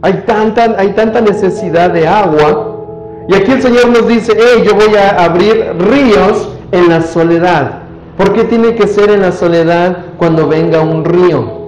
Hay 0.01 0.25
tanta, 0.27 0.77
hay 0.79 0.95
tanta 0.95 1.21
necesidad 1.21 1.91
de 1.91 2.09
agua. 2.09 2.87
Y 3.29 3.35
aquí 3.35 3.53
el 3.53 3.61
Señor 3.61 3.91
nos 3.91 4.09
dice, 4.09 4.33
hey, 4.35 4.63
yo 4.65 4.77
voy 4.77 4.97
a 4.97 5.23
abrir 5.23 5.75
ríos 5.79 6.49
en 6.71 6.89
la 6.89 7.03
soledad. 7.03 7.83
¿Por 8.17 8.33
qué 8.33 8.45
tiene 8.45 8.75
que 8.77 8.87
ser 8.87 9.11
en 9.11 9.21
la 9.21 9.33
soledad 9.33 10.07
cuando 10.17 10.49
venga 10.49 10.81
un 10.81 11.05
río? 11.05 11.61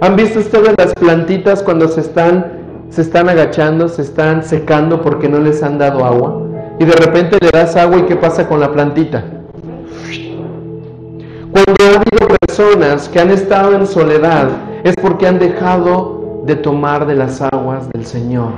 ¿Han 0.00 0.14
visto 0.14 0.38
ustedes 0.38 0.74
las 0.78 0.94
plantitas 0.94 1.60
cuando 1.64 1.88
se 1.88 2.02
están, 2.02 2.63
se 2.90 3.02
están 3.02 3.28
agachando, 3.28 3.88
se 3.88 4.02
están 4.02 4.42
secando 4.44 5.02
porque 5.02 5.28
no 5.28 5.40
les 5.40 5.62
han 5.62 5.78
dado 5.78 6.04
agua? 6.04 6.42
Y 6.78 6.84
de 6.84 6.92
repente 6.92 7.38
le 7.40 7.50
das 7.50 7.76
agua 7.76 7.98
y 7.98 8.02
¿qué 8.02 8.16
pasa 8.16 8.48
con 8.48 8.60
la 8.60 8.72
plantita? 8.72 9.24
Cuando 11.52 11.84
ha 11.84 12.00
habido 12.00 12.36
personas 12.40 13.08
que 13.08 13.20
han 13.20 13.30
estado 13.30 13.74
en 13.74 13.86
soledad 13.86 14.48
es 14.82 14.94
porque 15.00 15.26
han 15.26 15.38
dejado 15.38 16.42
de 16.44 16.56
tomar 16.56 17.06
de 17.06 17.14
las 17.14 17.40
aguas 17.40 17.88
del 17.90 18.04
Señor. 18.04 18.50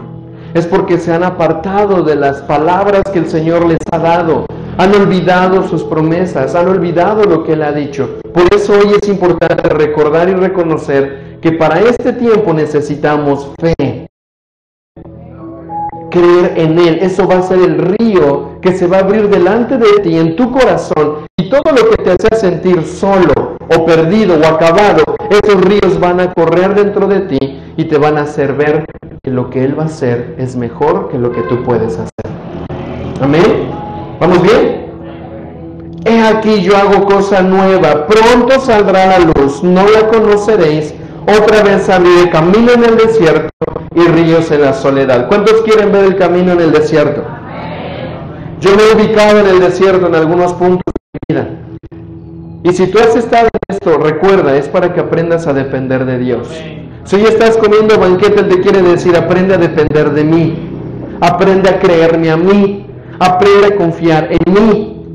Es 0.54 0.66
porque 0.66 0.98
se 0.98 1.12
han 1.12 1.22
apartado 1.22 2.02
de 2.02 2.16
las 2.16 2.40
palabras 2.42 3.02
que 3.12 3.18
el 3.18 3.28
Señor 3.28 3.66
les 3.66 3.78
ha 3.92 3.98
dado. 3.98 4.46
Han 4.78 4.94
olvidado 4.94 5.68
sus 5.68 5.84
promesas, 5.84 6.54
han 6.54 6.68
olvidado 6.68 7.24
lo 7.24 7.44
que 7.44 7.52
Él 7.52 7.62
ha 7.62 7.72
dicho. 7.72 8.18
Por 8.32 8.44
eso 8.54 8.72
hoy 8.72 8.96
es 9.00 9.08
importante 9.08 9.68
recordar 9.68 10.28
y 10.28 10.34
reconocer 10.34 11.38
que 11.40 11.52
para 11.52 11.80
este 11.80 12.12
tiempo 12.12 12.52
necesitamos 12.52 13.50
fe. 13.60 13.75
Creer 16.16 16.54
en 16.56 16.78
Él. 16.78 16.98
Eso 17.02 17.28
va 17.28 17.36
a 17.36 17.42
ser 17.42 17.58
el 17.58 17.76
río 17.76 18.58
que 18.62 18.72
se 18.72 18.86
va 18.86 18.96
a 18.96 19.00
abrir 19.00 19.28
delante 19.28 19.76
de 19.76 20.00
ti, 20.02 20.16
en 20.16 20.34
tu 20.34 20.50
corazón. 20.50 21.26
Y 21.36 21.50
todo 21.50 21.64
lo 21.72 21.90
que 21.90 22.02
te 22.02 22.12
hace 22.12 22.40
sentir 22.40 22.84
solo 22.86 23.58
o 23.68 23.84
perdido 23.84 24.38
o 24.38 24.46
acabado, 24.46 25.04
esos 25.28 25.60
ríos 25.60 26.00
van 26.00 26.20
a 26.20 26.32
correr 26.32 26.74
dentro 26.74 27.06
de 27.06 27.20
ti 27.20 27.60
y 27.76 27.84
te 27.84 27.98
van 27.98 28.16
a 28.16 28.22
hacer 28.22 28.54
ver 28.54 28.86
que 29.22 29.30
lo 29.30 29.50
que 29.50 29.62
Él 29.62 29.78
va 29.78 29.82
a 29.82 29.86
hacer 29.86 30.34
es 30.38 30.56
mejor 30.56 31.10
que 31.10 31.18
lo 31.18 31.32
que 31.32 31.42
tú 31.42 31.62
puedes 31.62 31.98
hacer. 31.98 32.32
Amén. 33.20 33.68
¿Vamos 34.18 34.40
bien? 34.40 34.86
He 36.06 36.22
aquí 36.22 36.62
yo 36.62 36.78
hago 36.78 37.04
cosa 37.04 37.42
nueva, 37.42 38.06
pronto 38.06 38.58
saldrá 38.60 39.06
la 39.06 39.18
luz, 39.18 39.62
no 39.62 39.86
la 39.86 40.08
conoceréis, 40.08 40.94
otra 41.26 41.62
vez 41.62 41.90
abriré 41.90 42.30
camino 42.30 42.72
en 42.72 42.84
el 42.84 42.96
desierto 42.96 43.50
y 43.96 44.06
ríos 44.08 44.50
en 44.50 44.60
la 44.60 44.74
soledad. 44.74 45.26
¿Cuántos 45.26 45.62
quieren 45.62 45.90
ver 45.90 46.04
el 46.04 46.16
camino 46.16 46.52
en 46.52 46.60
el 46.60 46.70
desierto? 46.70 47.24
Yo 48.60 48.70
me 48.76 48.82
he 48.82 48.94
ubicado 48.94 49.40
en 49.40 49.46
el 49.46 49.58
desierto 49.58 50.06
en 50.06 50.14
algunos 50.14 50.52
puntos 50.52 50.92
de 50.94 51.34
mi 51.34 51.34
vida. 51.34 51.48
Y 52.62 52.72
si 52.72 52.88
tú 52.88 52.98
has 52.98 53.16
estado 53.16 53.46
en 53.46 53.74
esto, 53.74 53.96
recuerda, 53.96 54.54
es 54.56 54.68
para 54.68 54.92
que 54.92 55.00
aprendas 55.00 55.46
a 55.46 55.54
depender 55.54 56.04
de 56.04 56.18
Dios. 56.18 56.48
Si 57.04 57.16
hoy 57.16 57.22
estás 57.22 57.56
comiendo 57.56 57.98
banquete, 57.98 58.42
te 58.42 58.60
quiere 58.60 58.82
decir, 58.82 59.16
aprende 59.16 59.54
a 59.54 59.58
depender 59.58 60.10
de 60.10 60.24
mí, 60.24 60.58
aprende 61.20 61.70
a 61.70 61.78
creerme 61.78 62.30
a 62.30 62.36
mí, 62.36 62.86
aprende 63.18 63.68
a 63.68 63.76
confiar 63.76 64.28
en 64.30 64.52
mí. 64.52 65.06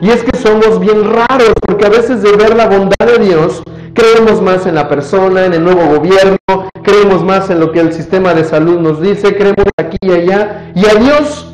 Y 0.00 0.10
es 0.10 0.22
que 0.22 0.36
somos 0.36 0.78
bien 0.78 1.02
raros, 1.12 1.54
porque 1.66 1.86
a 1.86 1.90
veces 1.90 2.22
de 2.22 2.32
ver 2.36 2.54
la 2.54 2.68
bondad 2.68 3.06
de 3.06 3.24
Dios, 3.24 3.62
creemos 3.94 4.42
más 4.42 4.66
en 4.66 4.76
la 4.76 4.88
persona, 4.88 5.46
en 5.46 5.54
el 5.54 5.64
nuevo 5.64 5.86
gobierno, 5.86 6.36
creemos 6.86 7.24
más 7.24 7.50
en 7.50 7.58
lo 7.58 7.72
que 7.72 7.80
el 7.80 7.92
sistema 7.92 8.32
de 8.32 8.44
salud 8.44 8.78
nos 8.80 9.00
dice, 9.00 9.36
creemos 9.36 9.66
aquí 9.76 9.98
y 10.00 10.12
allá, 10.12 10.70
y 10.74 10.86
a 10.86 10.94
Dios 10.94 11.52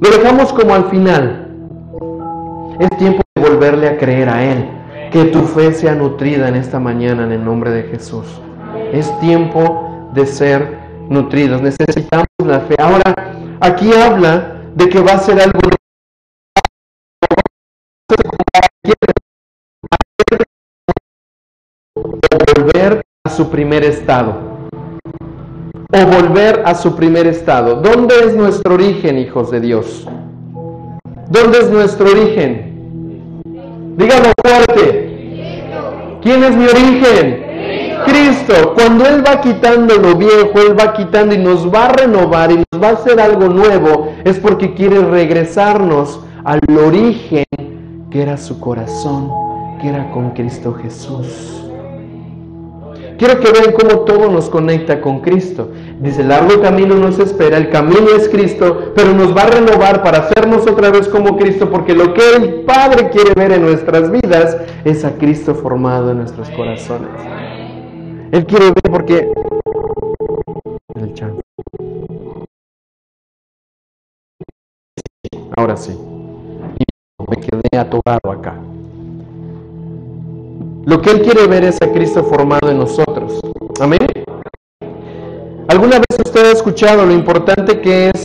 lo 0.00 0.10
dejamos 0.10 0.52
como 0.54 0.74
al 0.74 0.86
final. 0.86 1.48
Es 2.80 2.88
tiempo 2.98 3.22
de 3.34 3.42
volverle 3.42 3.88
a 3.88 3.98
creer 3.98 4.28
a 4.28 4.42
Él. 4.42 4.68
Que 5.12 5.26
tu 5.26 5.42
fe 5.42 5.72
sea 5.72 5.94
nutrida 5.94 6.48
en 6.48 6.56
esta 6.56 6.80
mañana 6.80 7.24
en 7.24 7.32
el 7.32 7.44
nombre 7.44 7.70
de 7.70 7.84
Jesús. 7.84 8.26
Es 8.92 9.16
tiempo 9.20 10.10
de 10.12 10.26
ser 10.26 10.78
nutridos. 11.08 11.62
Necesitamos 11.62 12.26
la 12.44 12.60
fe. 12.60 12.74
Ahora, 12.78 13.14
aquí 13.60 13.92
habla 13.92 14.62
de 14.74 14.88
que 14.88 15.00
va 15.00 15.12
a 15.12 15.18
ser 15.18 15.40
algo 15.40 15.60
volver 22.56 23.03
su 23.34 23.50
primer 23.50 23.84
estado. 23.84 24.34
O 25.92 26.06
volver 26.06 26.62
a 26.64 26.74
su 26.74 26.94
primer 26.94 27.26
estado. 27.26 27.76
¿Dónde 27.76 28.14
es 28.24 28.36
nuestro 28.36 28.74
origen, 28.74 29.18
hijos 29.18 29.50
de 29.50 29.60
Dios? 29.60 30.06
¿Dónde 31.30 31.58
es 31.58 31.70
nuestro 31.70 32.10
origen? 32.10 33.42
Dígalo 33.96 34.32
fuerte. 34.40 36.20
¿Quién 36.22 36.44
es 36.44 36.56
mi 36.56 36.64
origen? 36.64 37.44
Cristo. 38.06 38.74
Cuando 38.74 39.04
Él 39.04 39.26
va 39.26 39.40
quitando 39.40 39.96
lo 39.96 40.14
viejo, 40.14 40.52
Él 40.54 40.78
va 40.78 40.92
quitando 40.92 41.34
y 41.34 41.38
nos 41.38 41.72
va 41.72 41.86
a 41.86 41.88
renovar 41.92 42.52
y 42.52 42.56
nos 42.56 42.82
va 42.82 42.90
a 42.90 42.92
hacer 42.92 43.20
algo 43.20 43.48
nuevo, 43.48 44.12
es 44.24 44.38
porque 44.38 44.74
quiere 44.74 45.00
regresarnos 45.00 46.20
al 46.44 46.60
origen 46.78 47.44
que 48.10 48.22
era 48.22 48.36
su 48.36 48.60
corazón, 48.60 49.28
que 49.80 49.88
era 49.88 50.10
con 50.12 50.30
Cristo 50.30 50.74
Jesús. 50.74 51.63
Quiero 53.24 53.40
que 53.40 53.52
vean 53.52 53.72
cómo 53.72 54.00
todo 54.00 54.30
nos 54.30 54.50
conecta 54.50 55.00
con 55.00 55.20
Cristo. 55.20 55.70
Dice, 55.98 56.22
largo 56.22 56.60
camino 56.60 56.94
nos 56.94 57.18
espera, 57.18 57.56
el 57.56 57.70
camino 57.70 58.10
es 58.14 58.28
Cristo, 58.28 58.92
pero 58.94 59.14
nos 59.14 59.34
va 59.34 59.44
a 59.44 59.46
renovar 59.46 60.02
para 60.02 60.18
hacernos 60.18 60.66
otra 60.66 60.90
vez 60.90 61.08
como 61.08 61.38
Cristo, 61.38 61.70
porque 61.70 61.94
lo 61.94 62.12
que 62.12 62.36
el 62.36 62.64
Padre 62.66 63.08
quiere 63.08 63.32
ver 63.34 63.52
en 63.52 63.62
nuestras 63.62 64.10
vidas 64.10 64.58
es 64.84 65.06
a 65.06 65.16
Cristo 65.16 65.54
formado 65.54 66.10
en 66.10 66.18
nuestros 66.18 66.50
corazones. 66.50 67.08
Él 68.30 68.44
quiere 68.44 68.66
ver 68.66 68.90
porque... 68.90 69.32
El 70.94 71.14
Ahora 75.56 75.78
sí. 75.78 75.98
Me 77.26 77.36
quedé 77.38 77.78
atorado 77.78 78.30
acá. 78.30 78.60
Lo 80.86 81.00
que 81.00 81.10
Él 81.10 81.22
quiere 81.22 81.46
ver 81.46 81.64
es 81.64 81.78
a 81.80 81.90
Cristo 81.90 82.22
formado 82.24 82.70
en 82.70 82.78
nosotros. 82.78 83.40
Amén. 83.80 84.06
¿Alguna 85.68 85.96
vez 85.96 86.18
usted 86.22 86.44
ha 86.44 86.52
escuchado 86.52 87.06
lo 87.06 87.12
importante 87.12 87.80
que 87.80 88.10
es 88.10 88.22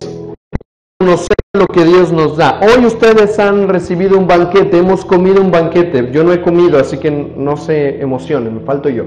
conocer 0.99 1.37
lo 1.53 1.67
que 1.67 1.85
Dios 1.85 2.11
nos 2.11 2.35
da? 2.35 2.59
Hoy 2.61 2.85
ustedes 2.85 3.39
han 3.39 3.69
recibido 3.69 4.17
un 4.17 4.27
banquete, 4.27 4.77
hemos 4.77 5.05
comido 5.05 5.41
un 5.41 5.51
banquete. 5.51 6.11
Yo 6.11 6.25
no 6.25 6.33
he 6.33 6.41
comido, 6.41 6.77
así 6.77 6.97
que 6.97 7.09
no 7.09 7.55
se 7.55 8.01
emocionen, 8.01 8.55
me 8.55 8.61
falto 8.61 8.89
yo. 8.89 9.03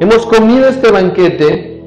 Hemos 0.00 0.24
comido 0.26 0.68
este 0.68 0.90
banquete. 0.90 1.82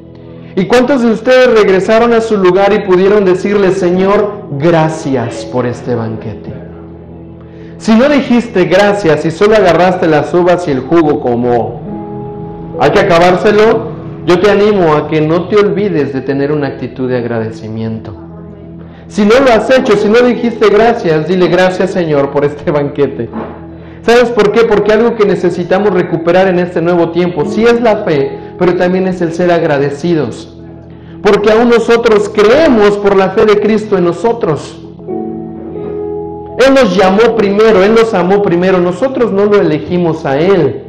¿Y 0.55 0.67
cuántos 0.67 1.01
de 1.01 1.12
ustedes 1.12 1.59
regresaron 1.59 2.13
a 2.13 2.21
su 2.21 2.38
lugar 2.38 2.71
y 2.74 2.79
pudieron 2.79 3.25
decirle, 3.25 3.71
Señor, 3.71 4.45
gracias 4.59 5.45
por 5.45 5.65
este 5.65 5.95
banquete? 5.95 6.69
Si 7.79 7.95
no 7.95 8.09
dijiste 8.09 8.65
gracias 8.65 9.24
y 9.24 9.31
solo 9.31 9.55
agarraste 9.55 10.05
las 10.05 10.33
uvas 10.33 10.67
y 10.67 10.71
el 10.71 10.81
jugo 10.81 11.21
como 11.21 12.77
hay 12.77 12.91
que 12.91 13.00
acabárselo, 13.00 13.93
yo 14.25 14.38
te 14.41 14.51
animo 14.51 14.95
a 14.95 15.07
que 15.07 15.21
no 15.21 15.48
te 15.48 15.55
olvides 15.55 16.12
de 16.12 16.19
tener 16.19 16.51
una 16.51 16.67
actitud 16.67 17.09
de 17.09 17.17
agradecimiento. 17.17 18.13
Si 19.07 19.24
no 19.24 19.39
lo 19.39 19.53
has 19.53 19.69
hecho, 19.69 19.95
si 19.95 20.09
no 20.09 20.19
dijiste 20.19 20.67
gracias, 20.69 21.29
dile 21.29 21.48
gracias 21.48 21.91
Señor 21.91 22.31
por 22.31 22.43
este 22.43 22.69
banquete. 22.71 23.29
¿Sabes 24.01 24.29
por 24.31 24.51
qué? 24.51 24.65
Porque 24.65 24.91
algo 24.91 25.15
que 25.15 25.25
necesitamos 25.25 25.93
recuperar 25.93 26.50
en 26.50 26.59
este 26.59 26.81
nuevo 26.81 27.12
tiempo, 27.12 27.45
sí 27.45 27.63
es 27.63 27.79
la 27.79 28.03
fe, 28.03 28.38
pero 28.59 28.75
también 28.75 29.07
es 29.07 29.21
el 29.21 29.31
ser 29.31 29.51
agradecidos. 29.51 30.53
Porque 31.24 31.50
aún 31.50 31.69
nosotros 31.69 32.27
creemos 32.27 32.98
por 32.98 33.15
la 33.15 33.29
fe 33.29 33.45
de 33.45 33.62
Cristo 33.62 33.98
en 33.98 34.03
nosotros. 34.03 34.88
Él 36.60 36.74
nos 36.74 36.96
llamó 36.96 37.38
primero, 37.38 37.84
Él 37.84 37.96
nos 37.96 38.13
amó 38.13 38.42
primero. 38.42 38.80
Nosotros 38.80 39.32
no 39.32 39.46
lo 39.46 39.62
elegimos 39.62 40.25
a 40.25 40.38
Él, 40.38 40.81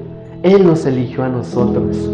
Él 0.43 0.67
nos 0.67 0.85
eligió 0.85 1.23
a 1.23 1.29
nosotros. 1.29 2.11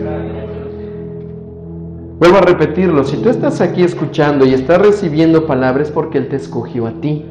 Vuelvo 2.18 2.36
a 2.36 2.42
repetirlo, 2.42 3.02
si 3.04 3.16
tú 3.16 3.30
estás 3.30 3.62
aquí 3.62 3.82
escuchando 3.82 4.44
y 4.44 4.52
estás 4.52 4.80
recibiendo 4.80 5.46
palabras 5.46 5.90
porque 5.90 6.18
Él 6.18 6.28
te 6.28 6.36
escogió 6.36 6.86
a 6.86 6.92
ti, 7.00 7.24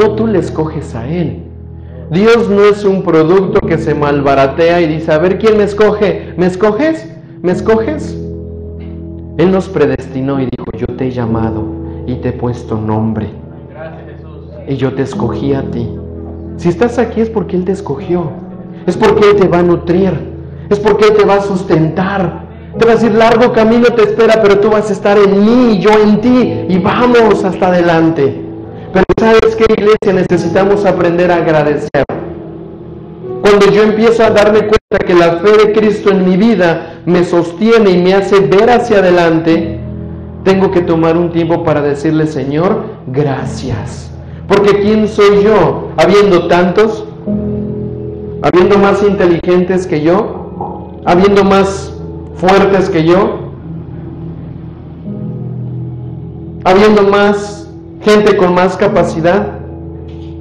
no 0.00 0.12
tú 0.12 0.28
le 0.28 0.38
escoges 0.38 0.94
a 0.94 1.08
Él. 1.08 1.42
Dios 2.12 2.48
no 2.48 2.64
es 2.64 2.84
un 2.84 3.02
producto 3.02 3.66
que 3.66 3.78
se 3.78 3.92
malbaratea 3.92 4.80
y 4.82 4.86
dice, 4.86 5.12
a 5.12 5.18
ver 5.18 5.38
quién 5.38 5.58
me 5.58 5.64
escoge, 5.64 6.32
¿me 6.36 6.46
escoges? 6.46 7.12
¿Me 7.42 7.50
escoges? 7.50 8.16
Él 9.38 9.50
nos 9.50 9.68
predestinó 9.68 10.40
y 10.40 10.44
dijo, 10.44 10.70
yo 10.78 10.86
te 10.96 11.08
he 11.08 11.10
llamado 11.10 11.64
y 12.06 12.14
te 12.16 12.28
he 12.28 12.32
puesto 12.32 12.80
nombre 12.80 13.45
y 14.68 14.76
yo 14.76 14.94
te 14.94 15.02
escogí 15.02 15.54
a 15.54 15.62
ti. 15.70 15.88
Si 16.56 16.68
estás 16.68 16.98
aquí 16.98 17.20
es 17.20 17.30
porque 17.30 17.56
Él 17.56 17.64
te 17.64 17.72
escogió, 17.72 18.30
es 18.86 18.96
porque 18.96 19.30
Él 19.30 19.36
te 19.36 19.48
va 19.48 19.58
a 19.58 19.62
nutrir, 19.62 20.12
es 20.70 20.78
porque 20.78 21.06
Él 21.06 21.14
te 21.14 21.24
va 21.24 21.34
a 21.34 21.42
sustentar. 21.42 22.46
Te 22.78 22.84
va 22.84 22.92
a 22.92 23.10
largo 23.10 23.52
camino 23.54 23.86
te 23.86 24.02
espera, 24.02 24.42
pero 24.42 24.58
tú 24.58 24.68
vas 24.68 24.90
a 24.90 24.92
estar 24.92 25.16
en 25.16 25.44
mí 25.44 25.74
y 25.74 25.78
yo 25.78 25.90
en 25.92 26.20
ti 26.20 26.66
y 26.68 26.78
vamos 26.78 27.42
hasta 27.42 27.68
adelante. 27.68 28.42
Pero 28.92 29.04
sabes 29.18 29.56
que 29.56 29.64
iglesia 29.72 30.12
necesitamos 30.12 30.84
aprender 30.84 31.30
a 31.30 31.36
agradecer. 31.36 32.04
Cuando 33.40 33.70
yo 33.70 33.82
empiezo 33.82 34.24
a 34.24 34.30
darme 34.30 34.60
cuenta 34.60 35.06
que 35.06 35.14
la 35.14 35.38
fe 35.38 35.66
de 35.66 35.72
Cristo 35.72 36.10
en 36.10 36.28
mi 36.28 36.36
vida 36.36 37.00
me 37.06 37.24
sostiene 37.24 37.90
y 37.90 38.02
me 38.02 38.12
hace 38.12 38.40
ver 38.40 38.68
hacia 38.68 38.98
adelante, 38.98 39.80
tengo 40.44 40.70
que 40.70 40.82
tomar 40.82 41.16
un 41.16 41.32
tiempo 41.32 41.64
para 41.64 41.80
decirle, 41.80 42.26
Señor, 42.26 42.84
gracias. 43.06 44.15
Porque 44.48 44.80
¿quién 44.80 45.08
soy 45.08 45.42
yo? 45.42 45.88
Habiendo 45.96 46.46
tantos, 46.46 47.04
habiendo 48.42 48.78
más 48.78 49.02
inteligentes 49.02 49.86
que 49.86 50.02
yo, 50.02 51.00
habiendo 51.04 51.44
más 51.44 51.92
fuertes 52.36 52.88
que 52.90 53.04
yo, 53.04 53.40
habiendo 56.64 57.02
más 57.04 57.68
gente 58.02 58.36
con 58.36 58.54
más 58.54 58.76
capacidad, 58.76 59.58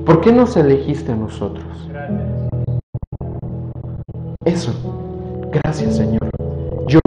¿por 0.06 0.22
qué 0.22 0.32
nos 0.32 0.56
elegiste 0.56 1.12
a 1.12 1.16
nosotros? 1.16 1.66
Eso. 4.46 4.72
Gracias, 5.52 5.96
Señor. 5.98 6.30
Yo 6.88 7.00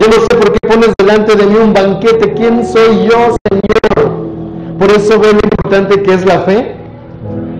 Yo 0.00 0.06
no 0.06 0.14
sé 0.14 0.28
por 0.28 0.52
qué 0.52 0.66
pones 0.66 0.94
delante 0.98 1.36
de 1.36 1.44
mí 1.44 1.56
un 1.62 1.74
banquete. 1.74 2.32
¿Quién 2.32 2.66
soy 2.66 3.06
yo, 3.06 3.36
Señor? 3.50 4.78
Por 4.78 4.90
eso 4.92 5.20
ve 5.20 5.32
lo 5.34 5.40
importante 5.42 6.02
que 6.02 6.14
es 6.14 6.24
la 6.24 6.40
fe. 6.40 6.74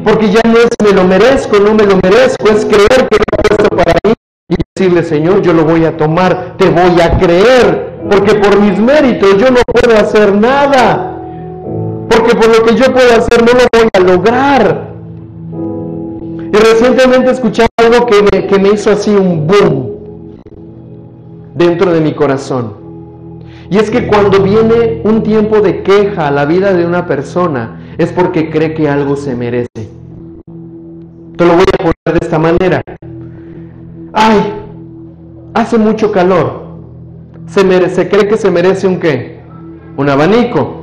Porque 0.04 0.30
ya 0.30 0.40
no 0.46 0.56
es 0.56 0.70
me 0.82 0.92
lo 0.92 1.04
merezco, 1.04 1.58
no 1.58 1.74
me 1.74 1.84
lo 1.84 1.96
merezco, 1.96 2.48
es 2.48 2.64
creer 2.64 3.08
que 3.10 3.18
lo 3.18 3.36
puesto 3.46 3.76
para 3.76 3.92
mí 4.04 4.14
y 4.48 4.54
decirle, 4.74 5.02
Señor, 5.02 5.42
yo 5.42 5.52
lo 5.52 5.64
voy 5.64 5.84
a 5.84 5.94
tomar, 5.98 6.56
te 6.56 6.70
voy 6.70 6.98
a 7.02 7.18
creer, 7.18 7.98
porque 8.10 8.34
por 8.36 8.58
mis 8.58 8.78
méritos 8.78 9.36
yo 9.36 9.50
no 9.50 9.60
puedo 9.66 9.98
hacer 9.98 10.34
nada. 10.34 11.18
Porque 12.08 12.34
por 12.34 12.48
lo 12.48 12.64
que 12.64 12.74
yo 12.74 12.90
puedo 12.90 13.16
hacer 13.18 13.42
no 13.42 13.52
lo 13.52 13.66
voy 13.70 13.88
a 13.92 14.00
lograr. 14.00 14.88
Y 16.52 16.56
recientemente 16.56 17.32
escuché 17.32 17.66
algo 17.76 18.06
que 18.06 18.46
que 18.46 18.58
me 18.58 18.70
hizo 18.70 18.90
así 18.90 19.10
un 19.10 19.46
boom 19.46 19.89
dentro 21.60 21.92
de 21.92 22.00
mi 22.00 22.14
corazón. 22.14 22.72
Y 23.68 23.76
es 23.76 23.90
que 23.90 24.08
cuando 24.08 24.42
viene 24.42 25.02
un 25.04 25.22
tiempo 25.22 25.60
de 25.60 25.82
queja 25.82 26.26
a 26.26 26.30
la 26.30 26.46
vida 26.46 26.72
de 26.72 26.86
una 26.86 27.06
persona, 27.06 27.94
es 27.98 28.10
porque 28.12 28.50
cree 28.50 28.74
que 28.74 28.88
algo 28.88 29.14
se 29.14 29.36
merece. 29.36 29.68
Te 31.36 31.44
lo 31.46 31.52
voy 31.54 31.64
a 31.72 31.76
poner 31.76 32.20
de 32.20 32.26
esta 32.26 32.38
manera. 32.38 32.82
Ay, 34.12 34.54
hace 35.54 35.78
mucho 35.78 36.10
calor. 36.10 36.68
Se, 37.46 38.08
cree 38.08 38.26
que 38.26 38.36
se 38.36 38.50
merece 38.50 38.86
un 38.86 38.98
qué? 38.98 39.40
Un 39.96 40.08
abanico. 40.08 40.82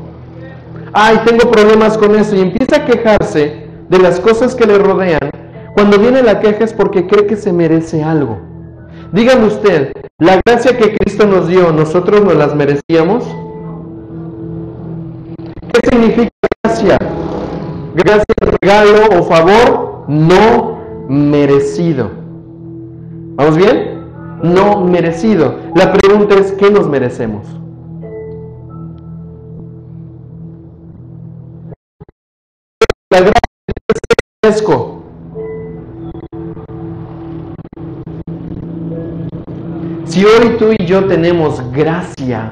Ay, 0.93 1.19
tengo 1.25 1.49
problemas 1.51 1.97
con 1.97 2.15
eso. 2.15 2.35
Y 2.35 2.41
empieza 2.41 2.77
a 2.77 2.85
quejarse 2.85 3.67
de 3.89 3.99
las 3.99 4.19
cosas 4.19 4.53
que 4.53 4.67
le 4.67 4.77
rodean. 4.77 5.31
Cuando 5.73 5.97
viene 5.99 6.21
la 6.21 6.39
queja 6.39 6.63
es 6.63 6.73
porque 6.73 7.07
cree 7.07 7.25
que 7.25 7.35
se 7.35 7.51
merece 7.51 8.03
algo. 8.03 8.37
Dígame 9.11 9.45
usted, 9.45 9.91
¿la 10.19 10.41
gracia 10.45 10.77
que 10.77 10.95
Cristo 10.95 11.27
nos 11.27 11.47
dio, 11.47 11.71
nosotros 11.71 12.23
nos 12.23 12.35
las 12.35 12.55
merecíamos? 12.55 13.23
¿Qué 15.73 15.89
significa 15.89 16.29
gracia? 16.63 16.97
Gracia, 17.93 18.25
regalo 18.39 19.19
o 19.19 19.23
favor 19.23 20.05
no 20.07 20.77
merecido. 21.09 22.09
¿Vamos 23.35 23.57
bien? 23.57 24.05
No 24.41 24.81
merecido. 24.81 25.59
La 25.75 25.93
pregunta 25.93 26.35
es, 26.35 26.51
¿qué 26.53 26.71
nos 26.71 26.87
merecemos? 26.87 27.45
La 33.11 33.19
gracia 33.19 33.41
es 34.43 34.61
Si 40.17 40.25
hoy 40.25 40.55
tú 40.57 40.71
y 40.75 40.83
yo 40.83 41.05
tenemos 41.05 41.61
gracia, 41.71 42.51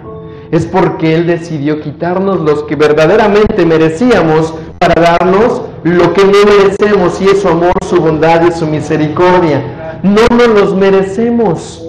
es 0.51 0.67
porque 0.67 1.15
Él 1.15 1.25
decidió 1.25 1.81
quitarnos 1.81 2.39
los 2.41 2.61
que 2.65 2.75
verdaderamente 2.75 3.65
merecíamos 3.65 4.53
para 4.77 5.01
darnos 5.01 5.63
lo 5.81 6.13
que 6.13 6.25
no 6.25 6.45
merecemos 6.45 7.19
y 7.21 7.25
es 7.25 7.41
su 7.41 7.47
amor, 7.47 7.73
su 7.89 7.95
bondad 7.95 8.47
y 8.47 8.51
su 8.51 8.67
misericordia. 8.67 9.99
No 10.03 10.21
nos 10.29 10.49
los 10.49 10.75
merecemos. 10.75 11.83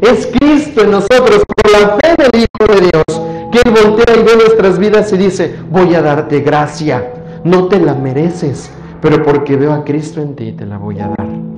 Es 0.00 0.28
Cristo 0.28 0.82
en 0.82 0.92
nosotros, 0.92 1.42
por 1.44 1.72
la 1.72 1.96
fe 1.96 2.14
del 2.16 2.42
Hijo 2.42 2.72
de 2.72 2.80
Dios, 2.82 3.20
que 3.50 3.68
Él 3.68 3.74
voltea 3.74 4.14
y 4.14 4.22
ve 4.22 4.36
nuestras 4.36 4.78
vidas 4.78 5.12
y 5.12 5.16
dice, 5.16 5.56
voy 5.72 5.92
a 5.96 6.02
darte 6.02 6.38
gracia. 6.38 7.14
No 7.42 7.66
te 7.66 7.80
la 7.80 7.94
mereces, 7.94 8.70
pero 9.02 9.24
porque 9.24 9.56
veo 9.56 9.72
a 9.72 9.82
Cristo 9.82 10.20
en 10.20 10.36
ti, 10.36 10.52
te 10.52 10.64
la 10.64 10.78
voy 10.78 11.00
a 11.00 11.08
dar. 11.08 11.53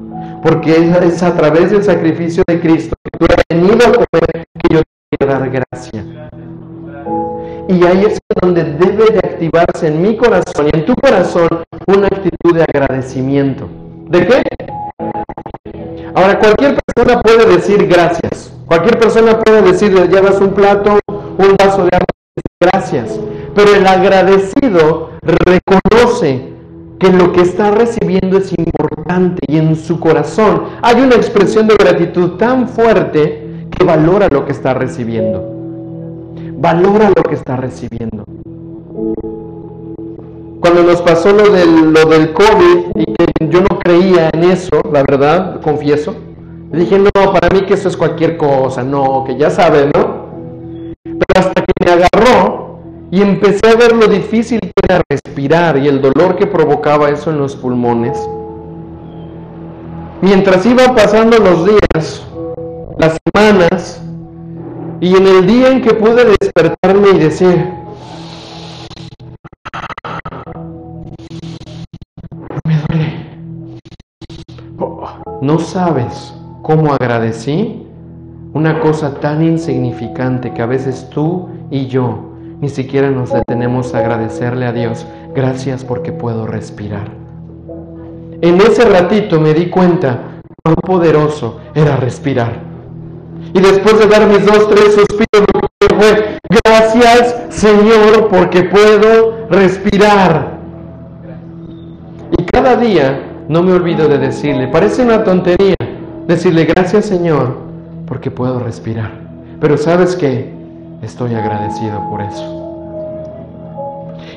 Porque 0.48 0.76
es 0.76 1.22
a 1.24 1.36
través 1.36 1.72
del 1.72 1.82
sacrificio 1.82 2.44
de 2.46 2.60
Cristo 2.60 2.94
que 3.02 3.18
tú 3.18 3.26
has 3.28 3.42
venido 3.50 3.84
a 3.84 3.92
comer 3.92 4.46
que 4.60 4.74
yo 4.74 4.80
te 5.18 5.24
a 5.24 5.26
dar 5.26 5.50
gracia. 5.50 6.04
Y 7.68 7.84
ahí 7.84 8.04
es 8.04 8.18
donde 8.40 8.62
debe 8.62 9.06
de 9.06 9.18
activarse 9.18 9.88
en 9.88 10.00
mi 10.00 10.16
corazón 10.16 10.68
y 10.72 10.76
en 10.76 10.86
tu 10.86 10.94
corazón 10.94 11.48
una 11.88 12.06
actitud 12.06 12.54
de 12.54 12.62
agradecimiento. 12.62 13.68
¿De 14.08 14.24
qué? 14.24 14.42
Ahora, 16.14 16.38
cualquier 16.38 16.76
persona 16.86 17.20
puede 17.22 17.46
decir 17.56 17.84
gracias. 17.88 18.52
Cualquier 18.66 19.00
persona 19.00 19.40
puede 19.40 19.62
decir, 19.62 19.92
llevas 20.08 20.40
un 20.40 20.54
plato, 20.54 21.00
un 21.08 21.56
vaso 21.58 21.86
de 21.86 21.90
agua, 21.92 22.06
gracias. 22.60 23.18
Pero 23.52 23.74
el 23.74 23.84
agradecido 23.84 25.10
reconoce 25.22 26.55
que 26.98 27.10
lo 27.10 27.32
que 27.32 27.42
está 27.42 27.70
recibiendo 27.70 28.38
es 28.38 28.52
importante 28.56 29.40
y 29.48 29.58
en 29.58 29.76
su 29.76 30.00
corazón 30.00 30.62
hay 30.82 31.00
una 31.00 31.16
expresión 31.16 31.66
de 31.66 31.76
gratitud 31.76 32.32
tan 32.32 32.68
fuerte 32.68 33.66
que 33.70 33.84
valora 33.84 34.28
lo 34.30 34.44
que 34.46 34.52
está 34.52 34.74
recibiendo. 34.74 35.42
Valora 36.58 37.10
lo 37.14 37.22
que 37.22 37.34
está 37.34 37.56
recibiendo. 37.56 38.24
Cuando 40.60 40.82
nos 40.82 41.02
pasó 41.02 41.32
lo 41.32 41.50
del, 41.50 41.92
lo 41.92 42.06
del 42.06 42.32
COVID 42.32 42.86
y 42.94 43.04
que 43.14 43.48
yo 43.48 43.60
no 43.60 43.78
creía 43.78 44.30
en 44.32 44.44
eso, 44.44 44.80
la 44.90 45.04
verdad, 45.08 45.60
confieso, 45.60 46.14
dije, 46.72 46.98
no, 46.98 47.10
para 47.32 47.48
mí 47.50 47.62
que 47.66 47.74
eso 47.74 47.88
es 47.88 47.96
cualquier 47.96 48.36
cosa, 48.36 48.82
no, 48.82 49.22
que 49.24 49.36
ya 49.36 49.50
saben, 49.50 49.90
¿no? 49.94 50.26
Pero 51.02 51.46
hasta 51.46 51.62
que 51.62 51.72
me 51.84 51.92
agarró 51.92 52.45
y 53.10 53.22
empecé 53.22 53.68
a 53.68 53.76
ver 53.76 53.94
lo 53.94 54.08
difícil 54.08 54.58
que 54.60 54.72
era 54.88 55.02
respirar 55.08 55.76
y 55.76 55.88
el 55.88 56.02
dolor 56.02 56.36
que 56.36 56.46
provocaba 56.46 57.08
eso 57.10 57.30
en 57.30 57.38
los 57.38 57.54
pulmones, 57.54 58.18
mientras 60.20 60.66
iban 60.66 60.94
pasando 60.94 61.38
los 61.38 61.66
días, 61.66 62.26
las 62.98 63.18
semanas, 63.32 64.02
y 65.00 65.14
en 65.14 65.26
el 65.26 65.46
día 65.46 65.70
en 65.70 65.82
que 65.82 65.94
pude 65.94 66.24
despertarme 66.24 67.10
y 67.10 67.18
decir, 67.18 67.70
me 72.64 72.80
duele, 72.88 73.12
no 75.42 75.58
sabes 75.58 76.34
cómo 76.62 76.92
agradecí 76.92 77.86
una 78.52 78.80
cosa 78.80 79.20
tan 79.20 79.44
insignificante 79.44 80.52
que 80.54 80.62
a 80.62 80.66
veces 80.66 81.08
tú 81.10 81.50
y 81.70 81.86
yo 81.86 82.35
ni 82.60 82.68
siquiera 82.68 83.10
nos 83.10 83.32
detenemos 83.32 83.94
a 83.94 83.98
agradecerle 83.98 84.66
a 84.66 84.72
Dios, 84.72 85.06
gracias 85.34 85.84
porque 85.84 86.12
puedo 86.12 86.46
respirar. 86.46 87.08
En 88.40 88.60
ese 88.60 88.84
ratito 88.84 89.40
me 89.40 89.54
di 89.54 89.68
cuenta 89.68 90.40
cuán 90.62 90.76
poderoso 90.76 91.60
era 91.74 91.96
respirar. 91.96 92.52
Y 93.52 93.60
después 93.60 93.98
de 93.98 94.06
dar 94.06 94.26
mis 94.26 94.44
dos, 94.44 94.68
tres 94.68 94.94
suspiros, 94.94 95.46
fue, 95.98 96.38
gracias 96.64 97.36
Señor 97.50 98.28
porque 98.28 98.64
puedo 98.64 99.46
respirar. 99.50 100.56
Y 102.38 102.44
cada 102.44 102.76
día 102.76 103.20
no 103.48 103.62
me 103.62 103.72
olvido 103.72 104.08
de 104.08 104.18
decirle, 104.18 104.68
parece 104.68 105.02
una 105.02 105.22
tontería, 105.24 105.76
decirle 106.26 106.64
gracias 106.64 107.06
Señor 107.06 107.56
porque 108.06 108.30
puedo 108.30 108.58
respirar. 108.58 109.12
Pero 109.60 109.76
sabes 109.76 110.16
que 110.16 110.55
estoy 111.06 111.34
agradecido 111.34 112.08
por 112.10 112.20
eso. 112.20 112.66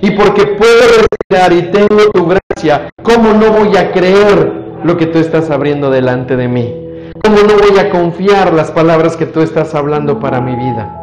Y 0.01 0.11
porque 0.11 0.45
puedo 0.45 0.81
respirar 0.97 1.51
y 1.51 1.71
tengo 1.71 2.09
tu 2.13 2.25
gracia, 2.25 2.89
¿cómo 3.03 3.33
no 3.33 3.51
voy 3.51 3.75
a 3.75 3.91
creer 3.91 4.53
lo 4.83 4.95
que 4.95 5.07
tú 5.07 5.19
estás 5.19 5.49
abriendo 5.49 5.89
delante 5.89 6.37
de 6.37 6.47
mí? 6.47 6.73
¿Cómo 7.23 7.37
no 7.37 7.57
voy 7.57 7.77
a 7.79 7.89
confiar 7.89 8.53
las 8.53 8.71
palabras 8.71 9.17
que 9.17 9.25
tú 9.25 9.41
estás 9.41 9.75
hablando 9.75 10.19
para 10.19 10.39
mi 10.39 10.55
vida? 10.55 10.95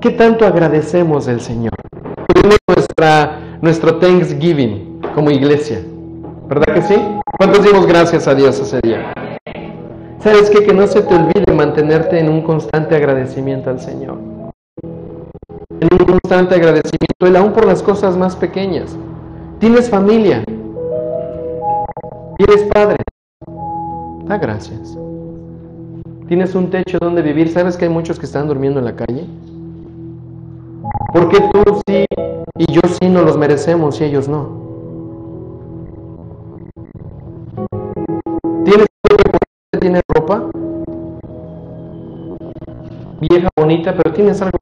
¿Qué 0.00 0.10
tanto 0.10 0.46
agradecemos 0.46 1.26
del 1.26 1.40
Señor? 1.40 1.74
Tuvimos 2.28 2.58
nuestra, 2.68 3.38
nuestro 3.60 3.96
Thanksgiving 3.96 5.00
como 5.14 5.30
iglesia, 5.30 5.80
¿verdad 6.48 6.74
que 6.74 6.82
sí? 6.82 6.94
¿Cuántos 7.36 7.64
dimos 7.64 7.86
gracias 7.86 8.26
a 8.28 8.34
Dios 8.34 8.58
ese 8.60 8.80
día? 8.82 9.12
¿Sabes 10.20 10.48
qué? 10.48 10.64
Que 10.64 10.72
no 10.72 10.86
se 10.86 11.02
te 11.02 11.14
olvide 11.14 11.52
mantenerte 11.52 12.18
en 12.18 12.30
un 12.30 12.40
constante 12.42 12.96
agradecimiento 12.96 13.68
al 13.68 13.78
Señor. 13.78 14.33
En 15.70 15.88
un 15.92 16.06
constante 16.06 16.54
agradecimiento, 16.54 17.26
Él 17.26 17.36
aún 17.36 17.52
por 17.52 17.66
las 17.66 17.82
cosas 17.82 18.16
más 18.16 18.36
pequeñas. 18.36 18.96
Tienes 19.58 19.88
familia. 19.88 20.44
Tienes 22.38 22.64
padre. 22.72 22.96
Da 24.26 24.38
gracias. 24.38 24.98
Tienes 26.28 26.54
un 26.54 26.70
techo 26.70 26.98
donde 27.00 27.22
vivir. 27.22 27.50
¿Sabes 27.50 27.76
que 27.76 27.84
hay 27.84 27.90
muchos 27.90 28.18
que 28.18 28.26
están 28.26 28.48
durmiendo 28.48 28.78
en 28.78 28.86
la 28.86 28.96
calle? 28.96 29.26
¿Por 31.12 31.28
qué 31.28 31.38
tú 31.52 31.80
sí 31.86 32.04
y 32.58 32.72
yo 32.72 32.80
sí 33.00 33.08
no 33.08 33.22
los 33.22 33.36
merecemos 33.36 34.00
y 34.00 34.04
ellos 34.04 34.28
no? 34.28 34.64
¿Tienes 38.64 38.86
¿Tienes 39.80 40.02
ropa? 40.14 40.50
Vieja, 43.20 43.48
bonita, 43.56 43.94
pero 43.96 44.14
tienes 44.14 44.40
algo. 44.42 44.53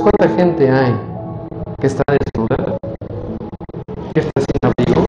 ¿Sabes 0.00 0.14
cuánta 0.16 0.34
gente 0.34 0.70
hay 0.70 0.94
que 1.78 1.86
está 1.86 2.02
desnuda? 2.08 2.78
Que 4.14 4.20
está 4.20 4.40
sin 4.40 4.56
abrigo? 4.62 5.04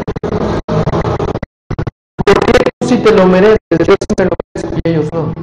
si 2.84 2.98
te 2.98 3.12
lo 3.14 3.26
mereces, 3.26 3.58
yo 3.88 3.94
sí 3.94 4.16
me 4.18 4.26
lo 4.26 4.32
merezco 4.54 4.80
y 4.84 4.90
ellos 4.90 5.10
no. 5.14 5.34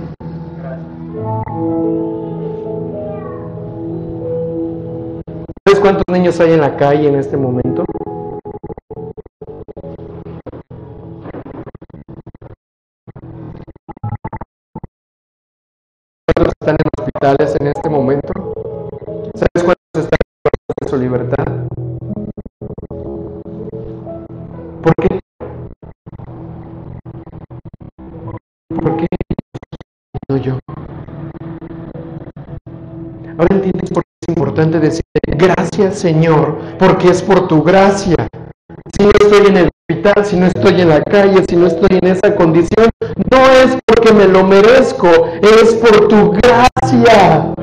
¿Sabes 5.64 5.80
cuántos 5.80 6.04
niños 6.12 6.38
hay 6.40 6.52
en 6.52 6.60
la 6.60 6.76
calle 6.76 7.08
en 7.08 7.14
este 7.14 7.38
momento? 7.38 7.86
¿Cuántos 16.36 16.52
están 16.60 16.76
en 16.76 16.90
hospitales 16.98 17.56
en 17.58 17.66
este 17.68 17.77
libertad? 20.98 21.44
¿Por 24.82 24.94
qué? 25.00 25.20
¿Por 28.68 28.96
qué 28.96 29.06
no 30.28 30.36
yo? 30.36 30.58
Ahora 33.38 33.54
entiendes 33.54 33.90
por 33.90 34.02
qué 34.02 34.10
es 34.22 34.28
importante 34.28 34.80
decir 34.80 35.04
gracias 35.38 35.98
Señor, 35.98 36.58
porque 36.78 37.08
es 37.08 37.22
por 37.22 37.46
tu 37.46 37.62
gracia. 37.62 38.16
Si 38.96 39.04
no 39.04 39.10
estoy 39.20 39.46
en 39.46 39.56
el 39.56 39.70
hospital, 39.88 40.24
si 40.24 40.36
no 40.36 40.46
estoy 40.46 40.80
en 40.80 40.88
la 40.88 41.02
calle, 41.02 41.44
si 41.48 41.56
no 41.56 41.66
estoy 41.68 41.98
en 42.02 42.08
esa 42.08 42.34
condición, 42.34 42.90
no 43.30 43.50
es 43.50 43.78
porque 43.86 44.12
me 44.12 44.26
lo 44.26 44.44
merezco, 44.44 45.08
es 45.42 45.74
por 45.74 46.08
tu 46.08 46.32
gracia. 46.32 47.54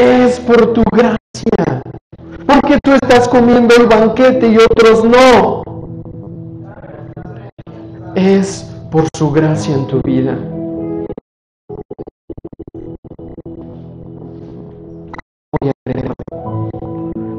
Es 0.00 0.40
por 0.40 0.72
tu 0.72 0.82
gracia. 0.90 1.82
Porque 2.46 2.78
tú 2.82 2.92
estás 2.92 3.28
comiendo 3.28 3.74
el 3.76 3.86
banquete 3.86 4.48
y 4.48 4.56
otros 4.56 5.04
no 5.04 5.62
es 8.14 8.66
por 8.90 9.04
su 9.14 9.30
gracia 9.30 9.74
en 9.74 9.86
tu 9.86 10.00
vida. 10.00 10.38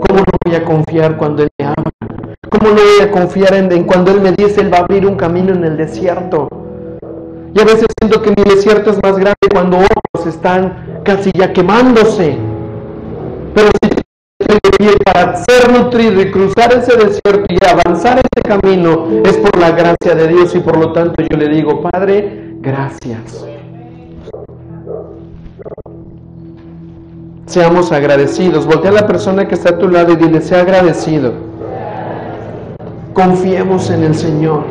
¿Cómo 0.08 0.20
no 0.20 0.24
voy 0.46 0.56
a 0.56 0.64
confiar 0.64 1.18
cuando 1.18 1.42
Él 1.42 1.50
me 1.58 1.66
ama? 1.66 1.92
¿Cómo 2.48 2.70
no 2.70 2.76
voy 2.76 3.02
a 3.02 3.10
confiar 3.10 3.56
en, 3.56 3.84
cuando 3.86 4.12
Él 4.12 4.22
me 4.22 4.34
dice 4.34 4.62
Él 4.62 4.72
va 4.72 4.78
a 4.78 4.82
abrir 4.82 5.08
un 5.08 5.16
camino 5.16 5.52
en 5.54 5.64
el 5.64 5.78
desierto? 5.78 6.48
Y 7.56 7.60
a 7.60 7.66
veces 7.66 7.88
siento 8.00 8.22
que 8.22 8.30
mi 8.30 8.44
desierto 8.54 8.92
es 8.92 9.02
más 9.02 9.18
grande 9.18 9.48
cuando 9.52 9.78
otros 9.78 10.28
están 10.28 11.02
casi 11.04 11.32
ya 11.34 11.52
quemándose. 11.52 12.51
Pero 13.54 13.70
si 13.82 14.98
para 15.06 15.36
ser 15.38 15.72
nutrido 15.72 16.22
y 16.22 16.32
cruzar 16.32 16.74
ese 16.74 16.98
desierto 16.98 17.46
y 17.50 17.58
avanzar 17.66 18.20
ese 18.20 18.42
camino 18.42 19.08
es 19.24 19.38
por 19.38 19.58
la 19.60 19.72
gracia 19.72 20.16
de 20.16 20.28
Dios 20.28 20.56
y 20.56 20.60
por 20.60 20.78
lo 20.78 20.94
tanto 20.94 21.24
yo 21.30 21.38
le 21.38 21.50
digo, 21.50 21.82
Padre, 21.82 22.56
gracias. 22.60 23.46
seamos 27.52 27.92
agradecidos. 27.92 28.66
Voltea 28.66 28.92
a 28.92 28.94
la 28.94 29.08
persona 29.08 29.48
que 29.48 29.56
está 29.56 29.72
a 29.72 29.78
tu 29.78 29.90
lado 29.90 30.14
y 30.14 30.16
dile, 30.16 30.42
sea 30.42 30.62
agradecido. 30.62 31.34
Confiemos 33.14 33.90
en 33.90 34.04
el 34.04 34.16
Señor. 34.16 34.64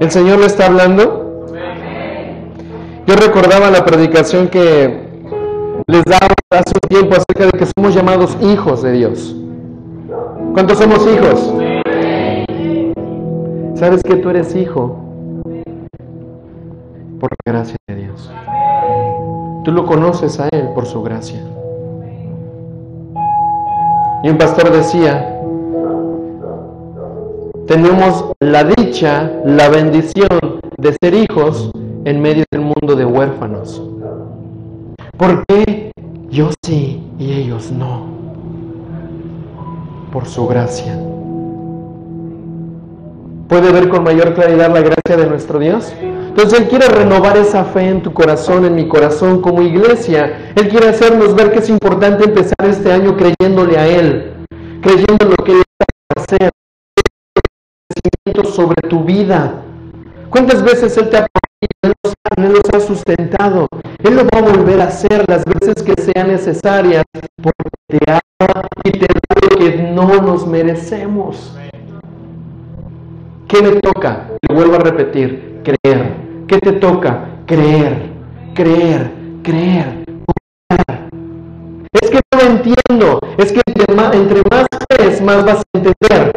¿El 0.00 0.10
Señor 0.10 0.38
le 0.38 0.46
está 0.46 0.66
hablando? 0.66 1.29
Yo 3.10 3.16
recordaba 3.16 3.70
la 3.70 3.84
predicación 3.84 4.46
que 4.46 5.00
les 5.88 6.04
daba 6.04 6.28
hace 6.50 6.72
un 6.80 6.88
tiempo 6.88 7.16
acerca 7.16 7.46
de 7.46 7.58
que 7.58 7.66
somos 7.66 7.92
llamados 7.92 8.38
hijos 8.40 8.82
de 8.82 8.92
Dios. 8.92 9.34
¿Cuántos 10.52 10.78
somos 10.78 11.04
hijos? 11.08 11.52
¿Sabes 13.74 14.04
que 14.04 14.14
tú 14.14 14.30
eres 14.30 14.54
hijo? 14.54 14.96
Por 17.18 17.30
la 17.30 17.52
gracia 17.52 17.76
de 17.88 17.96
Dios. 17.96 18.30
Tú 19.64 19.72
lo 19.72 19.86
conoces 19.86 20.38
a 20.38 20.46
Él 20.52 20.68
por 20.72 20.86
su 20.86 21.02
gracia. 21.02 21.40
Y 24.22 24.28
un 24.28 24.38
pastor 24.38 24.70
decía, 24.70 25.36
tenemos 27.66 28.24
la 28.38 28.62
dicha, 28.62 29.32
la 29.44 29.68
bendición 29.68 30.60
de 30.78 30.96
ser 31.02 31.14
hijos 31.14 31.72
en 32.04 32.20
medio 32.20 32.44
del 32.50 32.62
mundo 32.62 32.96
de 32.96 33.04
huérfanos. 33.04 33.82
¿Por 35.16 35.44
qué 35.46 35.92
yo 36.30 36.50
sí 36.64 37.02
y 37.18 37.32
ellos 37.32 37.70
no? 37.70 38.06
Por 40.12 40.26
su 40.26 40.46
gracia. 40.46 40.98
¿Puede 43.48 43.72
ver 43.72 43.88
con 43.88 44.04
mayor 44.04 44.34
claridad 44.34 44.72
la 44.72 44.80
gracia 44.80 45.16
de 45.16 45.26
nuestro 45.26 45.58
Dios? 45.58 45.92
Entonces 46.00 46.60
Él 46.60 46.68
quiere 46.68 46.86
renovar 46.88 47.36
esa 47.36 47.64
fe 47.64 47.88
en 47.88 48.02
tu 48.02 48.12
corazón, 48.12 48.64
en 48.64 48.76
mi 48.76 48.86
corazón 48.86 49.42
como 49.42 49.60
iglesia. 49.62 50.52
Él 50.54 50.68
quiere 50.68 50.88
hacernos 50.88 51.34
ver 51.34 51.50
que 51.50 51.58
es 51.58 51.68
importante 51.68 52.24
empezar 52.24 52.64
este 52.68 52.92
año 52.92 53.16
creyéndole 53.16 53.76
a 53.76 53.86
Él, 53.88 54.32
creyendo 54.80 55.16
en 55.20 55.30
lo 55.30 55.36
que 55.44 55.52
Él 55.52 55.62
a 56.16 56.20
hacer, 56.20 56.50
sobre 58.44 58.88
tu 58.88 59.04
vida. 59.04 59.62
¿Cuántas 60.30 60.62
veces 60.62 60.96
Él 60.96 61.10
te 61.10 61.16
ha 61.16 61.26
Él 62.36 62.52
los 62.52 62.62
ha 62.74 62.80
sustentado? 62.86 63.66
Él 64.04 64.16
lo 64.16 64.24
va 64.24 64.38
a 64.38 64.42
volver 64.42 64.80
a 64.80 64.88
hacer 64.88 65.24
las 65.26 65.42
veces 65.44 65.82
que 65.82 65.94
sean 66.00 66.28
necesarias 66.28 67.04
porque 67.42 67.70
te 67.88 67.98
ama 68.10 68.68
y 68.84 68.90
te 68.92 69.06
da 69.06 69.48
lo 69.50 69.58
que 69.58 69.76
no 69.94 70.20
nos 70.20 70.46
merecemos. 70.46 71.56
¿Qué 73.48 73.62
me 73.62 73.80
toca? 73.80 74.28
Le 74.48 74.54
vuelvo 74.54 74.74
a 74.74 74.78
repetir, 74.78 75.62
creer. 75.64 76.14
¿Qué 76.46 76.58
te 76.58 76.72
toca? 76.72 77.26
Creer, 77.46 78.10
creer, 78.54 79.10
creer. 79.42 80.04
Es 81.92 82.10
que 82.10 82.20
no 82.32 82.38
lo 82.38 82.46
entiendo. 82.50 83.20
Es 83.38 83.52
que 83.52 83.60
entre 83.66 83.94
más, 83.94 84.14
entre 84.14 84.42
más 84.50 84.66
crees, 84.88 85.22
más 85.22 85.44
vas 85.44 85.58
a 85.58 85.78
entender. 85.78 86.32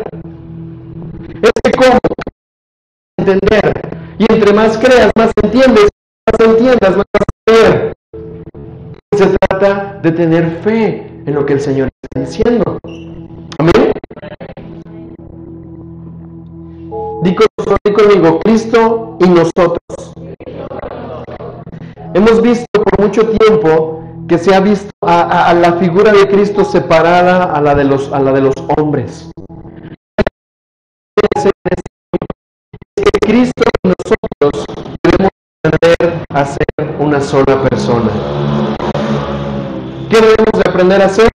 Es 1.42 1.52
que 1.64 1.72
cómo 1.72 2.00
entender. 3.18 4.03
Y 4.24 4.34
entre 4.34 4.54
más 4.54 4.78
creas, 4.78 5.12
más 5.18 5.32
entiendes. 5.42 5.90
Más 6.32 6.48
entiendas, 6.48 6.96
más 6.96 7.06
creer. 7.46 7.94
Se 9.18 9.38
trata 9.50 10.00
de 10.02 10.12
tener 10.14 10.62
fe 10.64 11.12
en 11.26 11.34
lo 11.34 11.46
que 11.46 11.54
el 11.54 11.60
Señor 11.60 11.90
está 12.02 12.20
diciendo. 12.22 12.80
Amén. 13.60 13.92
Digo 17.24 17.44
conmigo, 17.94 18.40
Cristo 18.40 19.18
y 19.20 19.28
nosotros. 19.28 20.14
Hemos 22.14 22.42
visto 22.42 22.66
por 22.72 23.02
mucho 23.02 23.28
tiempo 23.28 24.04
que 24.30 24.38
se 24.38 24.56
ha 24.56 24.62
visto 24.62 24.92
a, 25.02 25.54
la 25.54 25.74
figura 25.74 26.14
de 26.14 26.30
Cristo 26.30 26.64
separada 26.64 27.54
a 27.54 27.62
la 27.62 27.76
de 27.76 27.84
los, 27.84 28.12
a 28.14 28.20
la 28.22 28.32
de 28.32 28.42
los 28.42 28.56
hombres. 28.78 29.30
Cristo 33.22 33.64
nosotros 34.00 34.66
debemos 35.04 35.32
aprender 35.66 36.26
a 36.30 36.46
ser 36.46 36.66
una 37.00 37.22
sola 37.22 37.62
persona. 37.70 38.12
¿Qué 40.10 40.18
debemos 40.18 40.64
de 40.64 40.70
aprender 40.70 41.02
a 41.02 41.06
hacer? 41.06 41.30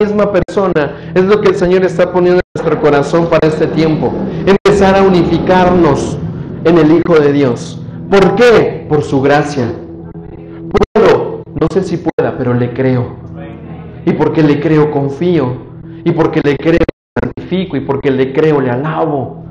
misma 0.00 0.32
persona. 0.32 1.12
Es 1.14 1.24
lo 1.24 1.40
que 1.40 1.48
el 1.50 1.56
Señor 1.56 1.84
está 1.84 2.10
poniendo 2.10 2.40
en 2.40 2.62
nuestro 2.62 2.80
corazón 2.80 3.28
para 3.28 3.46
este 3.46 3.66
tiempo. 3.66 4.12
Empezar 4.46 4.96
a 4.96 5.02
unificarnos 5.02 6.16
en 6.64 6.78
el 6.78 6.90
Hijo 6.92 7.18
de 7.18 7.32
Dios. 7.32 7.80
¿Por 8.10 8.34
qué? 8.34 8.86
Por 8.88 9.02
su 9.02 9.20
gracia. 9.20 9.70
Puedo, 10.94 11.42
no 11.60 11.66
sé 11.72 11.84
si 11.84 11.98
pueda, 11.98 12.36
pero 12.38 12.54
le 12.54 12.72
creo. 12.72 13.16
Y 14.06 14.12
porque 14.14 14.42
le 14.42 14.58
creo 14.60 14.90
confío. 14.90 15.68
Y 16.04 16.12
porque 16.12 16.40
le 16.42 16.56
creo 16.56 16.78
santifico. 17.18 17.76
Y 17.76 17.80
porque 17.80 18.10
le 18.10 18.32
creo 18.32 18.60
le 18.60 18.70
alabo. 18.70 19.44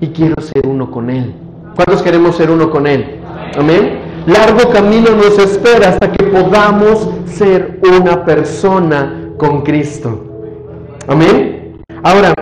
Y 0.00 0.08
quiero 0.08 0.40
ser 0.40 0.66
uno 0.66 0.90
con 0.90 1.10
Él. 1.10 1.34
¿Cuántos 1.74 2.02
queremos 2.02 2.36
ser 2.36 2.50
uno 2.50 2.70
con 2.70 2.86
Él? 2.86 3.20
Amén. 3.56 4.00
Largo 4.26 4.70
camino 4.70 5.10
nos 5.16 5.38
espera 5.38 5.90
hasta 5.90 6.12
que 6.12 6.24
podamos 6.24 7.08
ser 7.26 7.80
una 7.82 8.24
persona 8.24 9.30
con 9.38 9.62
Cristo. 9.62 10.24
Amén. 11.08 11.82
Ahora, 12.02 12.34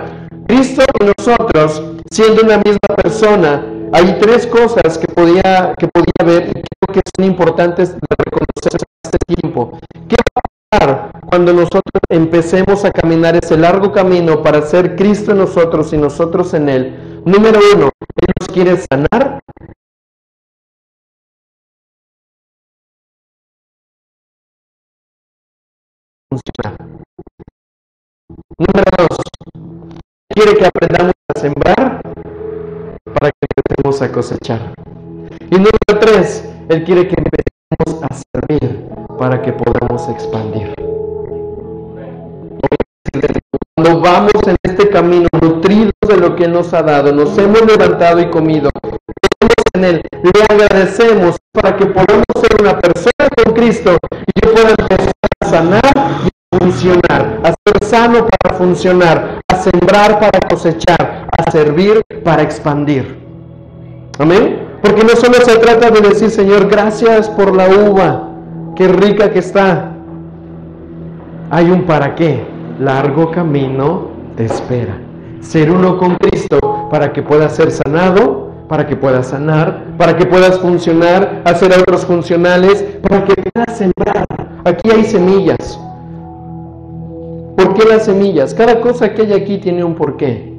Cristo 0.46 0.82
y 1.00 1.04
nosotros, 1.04 1.82
siendo 2.10 2.42
una 2.42 2.58
misma 2.58 2.96
persona, 3.02 3.64
hay 3.92 4.18
tres 4.20 4.46
cosas 4.46 4.98
que 4.98 5.06
podía, 5.12 5.74
que 5.78 5.88
podía 5.88 6.24
ver 6.24 6.48
y 6.48 6.52
creo 6.52 6.94
que 6.94 7.00
son 7.16 7.26
importantes 7.26 7.92
de 7.94 8.00
reconocer 8.24 8.72
en 8.72 8.86
este 9.04 9.18
tiempo. 9.34 9.78
¿Qué 10.08 10.16
cuando 11.28 11.52
nosotros 11.52 12.00
empecemos 12.08 12.86
a 12.86 12.90
caminar 12.90 13.36
ese 13.36 13.56
largo 13.58 13.92
camino 13.92 14.42
para 14.42 14.62
ser 14.62 14.96
Cristo 14.96 15.32
en 15.32 15.38
nosotros 15.38 15.92
y 15.92 15.98
nosotros 15.98 16.54
en 16.54 16.68
Él? 16.70 17.22
Número 17.26 17.60
uno, 17.74 17.90
Él 18.16 18.32
nos 18.40 18.48
quiere 18.48 18.76
sanar 18.78 19.40
Número 28.58 28.84
dos, 28.98 29.18
quiere 30.34 30.56
que 30.56 30.66
aprendamos 30.66 31.12
a 31.34 31.40
sembrar 31.40 32.02
para 33.04 33.30
que 33.30 33.46
empecemos 33.56 34.02
a 34.02 34.12
cosechar. 34.12 34.74
Y 35.50 35.54
número 35.54 36.00
tres, 36.00 36.44
Él 36.68 36.84
quiere 36.84 37.06
que 37.06 37.16
empecemos 37.16 38.02
a 38.02 38.14
servir 38.14 38.88
para 39.18 39.42
que 39.42 39.52
podamos 39.52 40.08
expandir. 40.08 40.87
Cuando 43.76 44.00
vamos 44.00 44.32
en 44.46 44.56
este 44.62 44.88
camino 44.88 45.28
nutridos 45.40 45.92
de 46.06 46.16
lo 46.16 46.36
que 46.36 46.48
nos 46.48 46.74
ha 46.74 46.82
dado, 46.82 47.12
nos 47.12 47.36
hemos 47.38 47.64
levantado 47.64 48.20
y 48.20 48.30
comido, 48.30 48.70
en 49.74 49.84
Él, 49.84 50.02
le 50.22 50.42
agradecemos 50.48 51.36
para 51.52 51.76
que 51.76 51.86
podamos 51.86 52.24
ser 52.40 52.60
una 52.60 52.78
persona 52.80 53.28
con 53.36 53.54
Cristo 53.54 53.96
y 54.12 54.46
yo 54.46 54.52
pueda 54.52 54.70
empezar 54.70 55.12
a 55.40 55.46
sanar 55.46 55.82
y 56.24 56.58
funcionar, 56.58 57.40
a 57.44 57.48
ser 57.48 57.84
sano 57.84 58.26
para 58.26 58.56
funcionar, 58.56 59.40
a 59.48 59.56
sembrar 59.56 60.18
para 60.18 60.40
cosechar, 60.48 61.28
a 61.36 61.50
servir 61.50 62.02
para 62.24 62.42
expandir. 62.42 63.16
Amén. 64.18 64.66
Porque 64.82 65.02
no 65.02 65.10
solo 65.10 65.34
se 65.34 65.56
trata 65.58 65.90
de 65.90 66.00
decir, 66.00 66.30
Señor, 66.30 66.68
gracias 66.68 67.28
por 67.28 67.54
la 67.54 67.68
uva, 67.68 68.30
qué 68.76 68.88
rica 68.88 69.30
que 69.30 69.40
está. 69.40 69.92
Hay 71.50 71.70
un 71.70 71.84
para 71.84 72.14
qué. 72.14 72.44
Largo 72.78 73.32
camino 73.32 74.08
te 74.36 74.44
espera. 74.44 74.96
Ser 75.40 75.68
uno 75.68 75.98
con 75.98 76.14
Cristo 76.14 76.88
para 76.92 77.12
que 77.12 77.22
puedas 77.22 77.56
ser 77.56 77.72
sanado, 77.72 78.52
para 78.68 78.86
que 78.86 78.94
puedas 78.94 79.26
sanar, 79.28 79.84
para 79.98 80.16
que 80.16 80.26
puedas 80.26 80.60
funcionar, 80.60 81.42
hacer 81.44 81.72
otros 81.72 82.06
funcionales, 82.06 82.84
para 83.02 83.24
que 83.24 83.34
puedas 83.34 83.76
sembrar. 83.76 84.26
Aquí 84.64 84.90
hay 84.92 85.04
semillas. 85.04 85.80
¿Por 87.56 87.74
qué 87.74 87.84
las 87.88 88.04
semillas? 88.04 88.54
Cada 88.54 88.80
cosa 88.80 89.12
que 89.12 89.22
hay 89.22 89.32
aquí 89.32 89.58
tiene 89.58 89.82
un 89.82 89.96
porqué. 89.96 90.56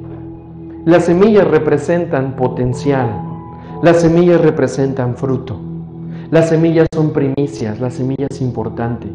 Las 0.84 1.06
semillas 1.06 1.48
representan 1.48 2.36
potencial. 2.36 3.08
Las 3.82 4.02
semillas 4.02 4.42
representan 4.42 5.16
fruto. 5.16 5.58
Las 6.30 6.50
semillas 6.50 6.86
son 6.94 7.14
primicias, 7.14 7.80
la 7.80 7.90
semilla 7.90 8.26
es 8.28 8.42
importante. 8.42 9.08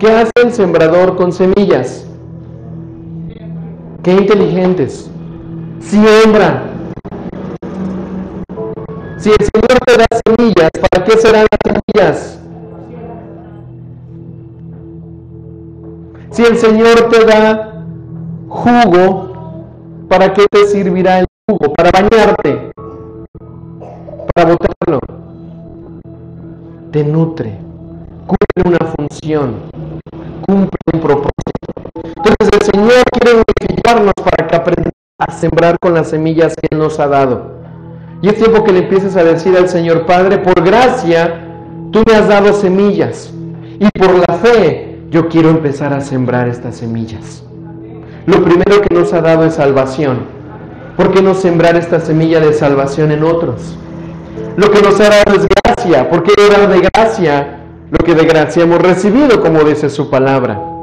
¿Qué 0.00 0.10
hace 0.10 0.32
el 0.42 0.52
sembrador 0.52 1.14
con 1.14 1.32
semillas? 1.32 2.08
Qué 4.04 4.12
inteligentes. 4.12 5.10
Siembra. 5.80 6.64
Si 9.16 9.30
el 9.30 9.36
Señor 9.38 9.78
te 9.86 9.96
da 9.96 10.06
semillas, 10.26 10.70
¿para 10.90 11.04
qué 11.04 11.16
serán 11.16 11.46
las 11.50 11.60
semillas? 11.64 12.38
Si 16.32 16.42
el 16.42 16.58
Señor 16.58 17.08
te 17.08 17.24
da 17.24 17.82
jugo, 18.46 19.64
¿para 20.10 20.34
qué 20.34 20.44
te 20.50 20.66
servirá 20.66 21.20
el 21.20 21.26
jugo? 21.48 21.72
Para 21.72 21.90
bañarte. 21.90 22.72
para 24.34 24.50
botarlo. 24.50 25.00
Te 26.90 27.04
nutre, 27.04 27.58
cumple 28.26 28.76
una 28.76 28.92
función, 28.94 29.54
cumple 30.46 30.78
un 30.92 31.00
propósito. 31.00 31.33
Señor 32.64 33.04
quiere 33.12 33.42
unificarnos 33.60 34.14
para 34.14 34.46
que 34.46 34.56
aprendamos 34.56 34.94
a 35.18 35.30
sembrar 35.32 35.76
con 35.78 35.92
las 35.92 36.08
semillas 36.08 36.54
que 36.56 36.74
nos 36.74 36.98
ha 36.98 37.06
dado. 37.08 37.52
Y 38.22 38.28
es 38.28 38.36
tiempo 38.36 38.64
que 38.64 38.72
le 38.72 38.78
empieces 38.78 39.16
a 39.16 39.24
decir 39.24 39.54
al 39.54 39.68
Señor, 39.68 40.06
Padre, 40.06 40.38
por 40.38 40.64
gracia, 40.64 41.44
tú 41.92 42.02
me 42.06 42.14
has 42.14 42.26
dado 42.26 42.54
semillas. 42.54 43.34
Y 43.78 43.86
por 43.98 44.14
la 44.26 44.36
fe, 44.36 44.98
yo 45.10 45.28
quiero 45.28 45.50
empezar 45.50 45.92
a 45.92 46.00
sembrar 46.00 46.48
estas 46.48 46.76
semillas. 46.76 47.44
Lo 48.24 48.42
primero 48.42 48.80
que 48.80 48.94
nos 48.94 49.12
ha 49.12 49.20
dado 49.20 49.44
es 49.44 49.54
salvación. 49.54 50.20
¿Por 50.96 51.12
qué 51.12 51.20
no 51.20 51.34
sembrar 51.34 51.76
esta 51.76 52.00
semilla 52.00 52.40
de 52.40 52.54
salvación 52.54 53.12
en 53.12 53.24
otros? 53.24 53.76
Lo 54.56 54.70
que 54.70 54.80
nos 54.80 54.98
ha 55.00 55.10
dado 55.10 55.36
es 55.36 55.46
gracia. 55.62 56.08
¿Por 56.08 56.22
qué 56.22 56.32
dar 56.50 56.66
de 56.70 56.88
gracia 56.94 57.60
lo 57.90 57.98
que 57.98 58.14
de 58.14 58.24
gracia 58.24 58.62
hemos 58.62 58.80
recibido, 58.80 59.42
como 59.42 59.64
dice 59.64 59.90
su 59.90 60.08
palabra? 60.08 60.73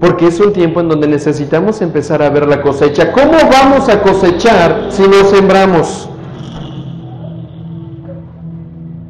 Porque 0.00 0.26
es 0.26 0.40
un 0.40 0.52
tiempo 0.52 0.80
en 0.80 0.88
donde 0.88 1.06
necesitamos 1.06 1.80
empezar 1.80 2.22
a 2.22 2.30
ver 2.30 2.46
la 2.46 2.60
cosecha. 2.60 3.12
¿Cómo 3.12 3.38
vamos 3.50 3.88
a 3.88 4.00
cosechar 4.02 4.88
si 4.90 5.02
no 5.02 5.24
sembramos? 5.24 6.08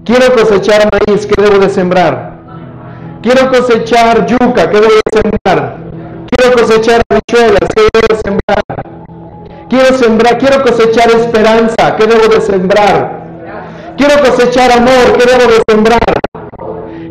Quiero 0.04 0.34
cosechar 0.34 0.88
maíz, 0.92 1.26
¿qué 1.26 1.42
debo 1.42 1.58
de 1.58 1.70
sembrar? 1.70 2.34
Quiero 3.22 3.50
cosechar 3.50 4.26
yuca, 4.26 4.68
¿qué 4.68 4.80
debo 4.80 4.92
de 4.92 5.22
sembrar? 5.22 5.78
Quiero 6.30 6.56
cosechar 6.56 7.02
habichuelas, 7.08 7.68
¿qué 7.74 7.82
debo 7.90 8.06
de 8.10 8.16
sembrar? 8.16 8.64
Quiero 9.70 9.96
sembrar, 9.96 10.38
quiero 10.38 10.62
cosechar 10.62 11.10
esperanza, 11.10 11.96
¿qué 11.96 12.06
debo 12.06 12.28
de 12.28 12.40
sembrar? 12.42 13.24
Quiero 13.96 14.20
cosechar 14.20 14.72
amor, 14.72 15.16
¿qué 15.18 15.24
debo 15.24 15.50
de 15.50 15.62
sembrar? 15.66 16.00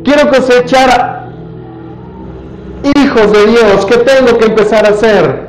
Quiero 0.04 0.30
cosechar 0.30 1.23
hijos 2.84 3.32
de 3.32 3.48
Dios, 3.48 3.86
¿qué 3.86 3.98
tengo 3.98 4.38
que 4.38 4.46
empezar 4.46 4.86
a 4.86 4.90
hacer? 4.90 5.48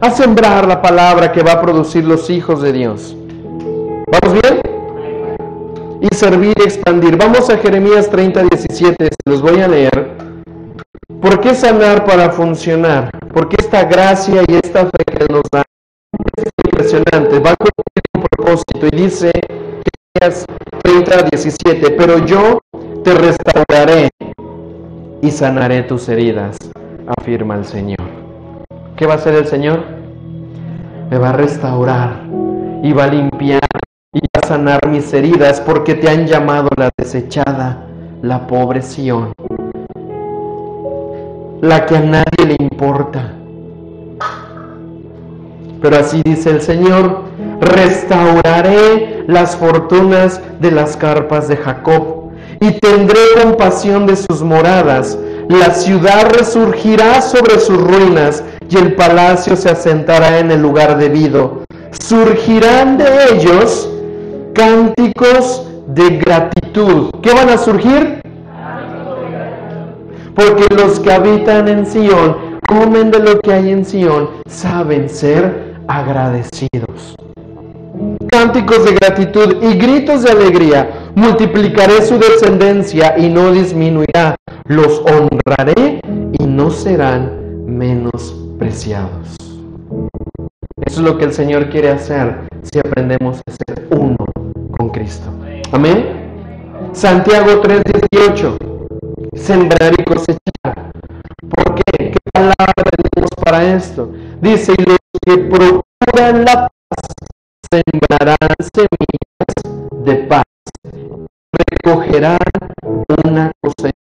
A 0.00 0.10
sembrar 0.10 0.66
la 0.66 0.80
palabra 0.80 1.32
que 1.32 1.42
va 1.42 1.52
a 1.52 1.60
producir 1.60 2.04
los 2.04 2.30
hijos 2.30 2.62
de 2.62 2.72
Dios. 2.72 3.16
¿Vamos 4.06 4.40
bien? 4.40 4.60
Y 6.00 6.14
servir 6.14 6.54
y 6.58 6.62
expandir. 6.62 7.16
Vamos 7.16 7.50
a 7.50 7.58
Jeremías 7.58 8.08
30, 8.08 8.42
17, 8.44 9.08
los 9.26 9.42
voy 9.42 9.60
a 9.60 9.68
leer. 9.68 10.16
¿Por 11.20 11.40
qué 11.40 11.54
sanar 11.54 12.04
para 12.04 12.30
funcionar? 12.30 13.10
Porque 13.32 13.56
esta 13.58 13.84
gracia 13.84 14.42
y 14.46 14.54
esta 14.54 14.86
fe 14.86 15.04
que 15.04 15.32
nos 15.32 15.42
da 15.50 15.64
es 16.36 16.50
impresionante, 16.64 17.38
va 17.40 17.50
a 17.50 17.56
cumplir 17.56 18.04
un 18.14 18.22
propósito 18.22 18.86
y 18.86 18.96
dice 18.96 19.32
Jeremías 20.20 20.46
30, 20.82 21.22
17, 21.30 21.90
pero 21.92 22.24
yo 22.24 22.60
te 23.02 23.14
restauraré 23.14 24.10
y 25.20 25.30
sanaré 25.30 25.82
tus 25.82 26.08
heridas, 26.08 26.56
afirma 27.18 27.56
el 27.56 27.64
Señor. 27.64 27.98
¿Qué 28.96 29.06
va 29.06 29.14
a 29.14 29.16
hacer 29.16 29.34
el 29.34 29.46
Señor? 29.46 29.84
Me 31.10 31.18
va 31.18 31.30
a 31.30 31.32
restaurar 31.32 32.22
y 32.82 32.92
va 32.92 33.04
a 33.04 33.08
limpiar 33.08 33.60
y 34.12 34.20
va 34.20 34.40
a 34.42 34.46
sanar 34.46 34.86
mis 34.88 35.12
heridas 35.12 35.60
porque 35.60 35.94
te 35.94 36.08
han 36.08 36.26
llamado 36.26 36.68
la 36.76 36.90
desechada, 36.96 37.86
la 38.22 38.46
pobre 38.46 38.82
Sión, 38.82 39.32
la 41.60 41.86
que 41.86 41.96
a 41.96 42.00
nadie 42.00 42.46
le 42.46 42.56
importa. 42.60 43.32
Pero 45.80 45.96
así 45.96 46.22
dice 46.24 46.50
el 46.50 46.60
Señor, 46.60 47.22
restauraré 47.60 49.24
las 49.26 49.56
fortunas 49.56 50.40
de 50.60 50.70
las 50.72 50.96
carpas 50.96 51.48
de 51.48 51.56
Jacob 51.56 52.27
y 52.60 52.72
tendré 52.72 53.20
compasión 53.42 54.06
de 54.06 54.16
sus 54.16 54.42
moradas. 54.42 55.18
La 55.48 55.72
ciudad 55.72 56.30
resurgirá 56.36 57.22
sobre 57.22 57.58
sus 57.58 57.78
ruinas 57.78 58.42
y 58.68 58.76
el 58.76 58.94
palacio 58.94 59.56
se 59.56 59.70
asentará 59.70 60.38
en 60.38 60.50
el 60.50 60.60
lugar 60.60 60.98
debido. 60.98 61.62
Surgirán 61.90 62.98
de 62.98 63.06
ellos 63.32 63.88
cánticos 64.54 65.66
de 65.88 66.18
gratitud. 66.18 67.10
¿Qué 67.22 67.32
van 67.32 67.48
a 67.48 67.58
surgir? 67.58 68.20
Porque 70.34 70.66
los 70.74 71.00
que 71.00 71.12
habitan 71.12 71.66
en 71.68 71.86
Sión 71.86 72.58
comen 72.68 73.10
de 73.10 73.18
lo 73.20 73.40
que 73.40 73.52
hay 73.52 73.70
en 73.70 73.84
Sión, 73.84 74.28
saben 74.46 75.08
ser 75.08 75.74
agradecidos. 75.88 77.16
Cánticos 78.30 78.84
de 78.84 78.92
gratitud 78.92 79.56
y 79.62 79.74
gritos 79.78 80.22
de 80.22 80.30
alegría. 80.30 80.90
Multiplicaré 81.18 82.06
su 82.06 82.16
descendencia 82.16 83.18
y 83.18 83.28
no 83.28 83.50
disminuirá. 83.50 84.36
Los 84.66 85.00
honraré 85.00 86.00
y 86.38 86.46
no 86.46 86.70
serán 86.70 87.66
menospreciados. 87.66 89.36
Eso 90.86 91.00
es 91.00 91.04
lo 91.04 91.18
que 91.18 91.24
el 91.24 91.32
Señor 91.32 91.70
quiere 91.70 91.90
hacer 91.90 92.46
si 92.62 92.78
aprendemos 92.78 93.40
a 93.48 93.50
ser 93.50 93.88
uno 93.90 94.16
con 94.76 94.90
Cristo. 94.90 95.26
Amén. 95.72 96.06
Santiago 96.92 97.62
3:18. 97.62 98.56
Sembrar 99.34 99.94
y 99.98 100.04
cosechar. 100.04 100.92
¿Por 101.50 101.74
qué? 101.74 102.12
¿Qué 102.12 102.18
palabra 102.32 102.72
tenemos 102.92 103.30
para 103.44 103.74
esto? 103.74 104.12
Dice, 104.40 104.72
y 104.78 104.82
los 104.88 104.98
que 105.26 105.36
procuran 105.36 106.44
la 106.44 106.68
paz 106.88 107.06
sembrarán 107.72 108.54
semillas 108.72 110.04
de 110.04 110.14
paz. 110.28 110.47
Una 113.08 113.50
cosecha. 113.62 113.94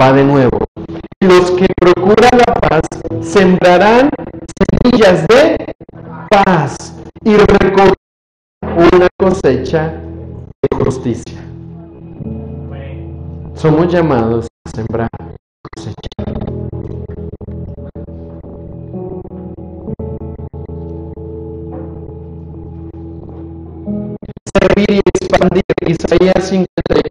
Va 0.00 0.12
de 0.12 0.24
nuevo. 0.24 0.58
Los 1.20 1.50
que 1.50 1.66
procuran 1.78 2.38
la 2.46 2.54
paz 2.54 2.82
sembrarán 3.20 4.08
semillas 4.82 5.26
de 5.26 5.74
paz 6.30 6.76
y 7.24 7.36
recogerán 7.36 7.92
una 8.76 9.08
cosecha 9.18 9.88
de 10.62 10.84
justicia. 10.84 11.44
Somos 13.54 13.92
llamados 13.92 14.46
a 14.66 14.70
sembrar 14.70 15.10
y 15.76 16.43
Isaías 25.86 26.48
52. 26.48 27.02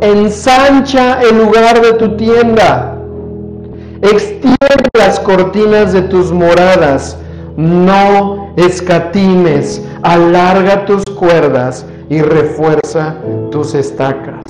Ensancha 0.00 1.22
el 1.22 1.38
lugar 1.38 1.80
de 1.80 1.94
tu 1.94 2.16
tienda. 2.16 2.96
Extiende 4.02 4.88
las 4.96 5.18
cortinas 5.20 5.92
de 5.92 6.02
tus 6.02 6.30
moradas. 6.30 7.16
No 7.56 8.52
escatimes. 8.56 9.82
Alarga 10.02 10.84
tus 10.84 11.04
cuerdas 11.04 11.86
y 12.10 12.20
refuerza 12.20 13.16
tus 13.50 13.74
estacas. 13.74 14.42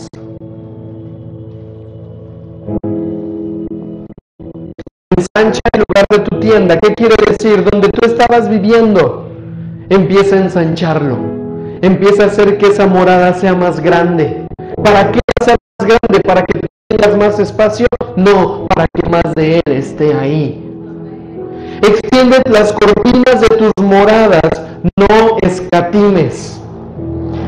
Ensancha 5.16 5.60
el 5.72 5.84
lugar 5.88 6.06
de 6.10 6.18
tu 6.18 6.40
tienda. 6.40 6.80
¿Qué 6.80 6.94
quiere 6.94 7.14
decir? 7.28 7.64
Donde 7.70 7.88
tú 7.90 8.06
estabas 8.06 8.48
viviendo, 8.48 9.28
empieza 9.88 10.36
a 10.36 10.40
ensancharlo. 10.40 11.43
Empieza 11.84 12.22
a 12.22 12.26
hacer 12.28 12.56
que 12.56 12.68
esa 12.68 12.86
morada 12.86 13.34
sea 13.34 13.54
más 13.54 13.78
grande. 13.78 14.46
¿Para 14.82 15.12
qué 15.12 15.20
sea 15.44 15.54
más 15.78 15.86
grande? 15.86 16.22
¿Para 16.26 16.42
que 16.42 16.66
tengas 16.88 17.14
más 17.18 17.38
espacio? 17.38 17.86
No, 18.16 18.66
para 18.68 18.86
que 18.88 19.06
más 19.10 19.34
de 19.34 19.56
Él 19.56 19.72
esté 19.74 20.14
ahí. 20.14 20.64
Extiende 21.82 22.40
las 22.50 22.72
cortinas 22.72 23.42
de 23.42 23.48
tus 23.48 23.84
moradas, 23.84 24.62
no 24.96 25.36
escatimes. 25.42 26.58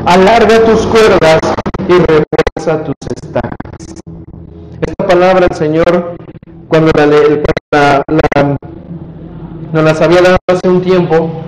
Alarga 0.05 0.67
tus 0.67 0.87
cuerdas 0.87 1.41
y 1.89 1.95
refuerza 1.95 2.85
tus 2.85 2.95
estacas. 3.15 4.03
Esta 4.83 5.07
palabra 5.07 5.47
el 5.49 5.57
Señor, 5.57 6.15
cuando 6.69 6.91
la, 6.95 7.07
la, 7.07 8.03
la, 8.07 8.57
nos 9.73 9.83
las 9.83 10.03
había 10.03 10.21
dado 10.21 10.37
hace 10.47 10.69
un 10.69 10.83
tiempo, 10.83 11.43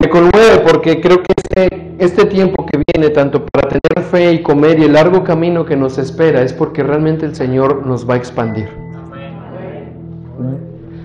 me 0.00 0.08
conmueve 0.08 0.41
porque 0.62 1.00
creo 1.00 1.22
que 1.22 1.32
este, 1.36 1.94
este 1.98 2.24
tiempo 2.26 2.66
que 2.66 2.82
viene, 2.92 3.10
tanto 3.10 3.44
para 3.46 3.68
tener 3.68 4.08
fe 4.08 4.32
y 4.32 4.42
comer 4.42 4.78
y 4.78 4.84
el 4.84 4.92
largo 4.94 5.24
camino 5.24 5.64
que 5.64 5.76
nos 5.76 5.98
espera, 5.98 6.42
es 6.42 6.52
porque 6.52 6.82
realmente 6.82 7.26
el 7.26 7.34
Señor 7.34 7.86
nos 7.86 8.08
va 8.08 8.14
a 8.14 8.16
expandir. 8.16 8.68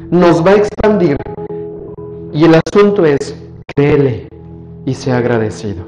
Nos 0.09 0.45
va 0.45 0.51
a 0.51 0.55
expandir. 0.55 1.17
Y 2.33 2.45
el 2.45 2.55
asunto 2.55 3.05
es, 3.05 3.35
créele 3.75 4.27
y 4.85 4.93
sea 4.93 5.17
agradecido. 5.17 5.83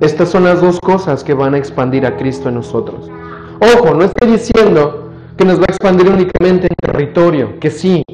Estas 0.00 0.28
son 0.28 0.44
las 0.44 0.60
dos 0.60 0.80
cosas 0.80 1.24
que 1.24 1.34
van 1.34 1.54
a 1.54 1.58
expandir 1.58 2.06
a 2.06 2.16
Cristo 2.16 2.48
en 2.48 2.56
nosotros. 2.56 3.10
Ojo, 3.60 3.94
no 3.94 4.04
estoy 4.04 4.30
diciendo 4.30 5.10
que 5.36 5.44
nos 5.44 5.58
va 5.58 5.64
a 5.68 5.72
expandir 5.72 6.08
únicamente 6.08 6.68
en 6.68 6.76
territorio, 6.92 7.58
que 7.58 7.70
sí, 7.70 8.04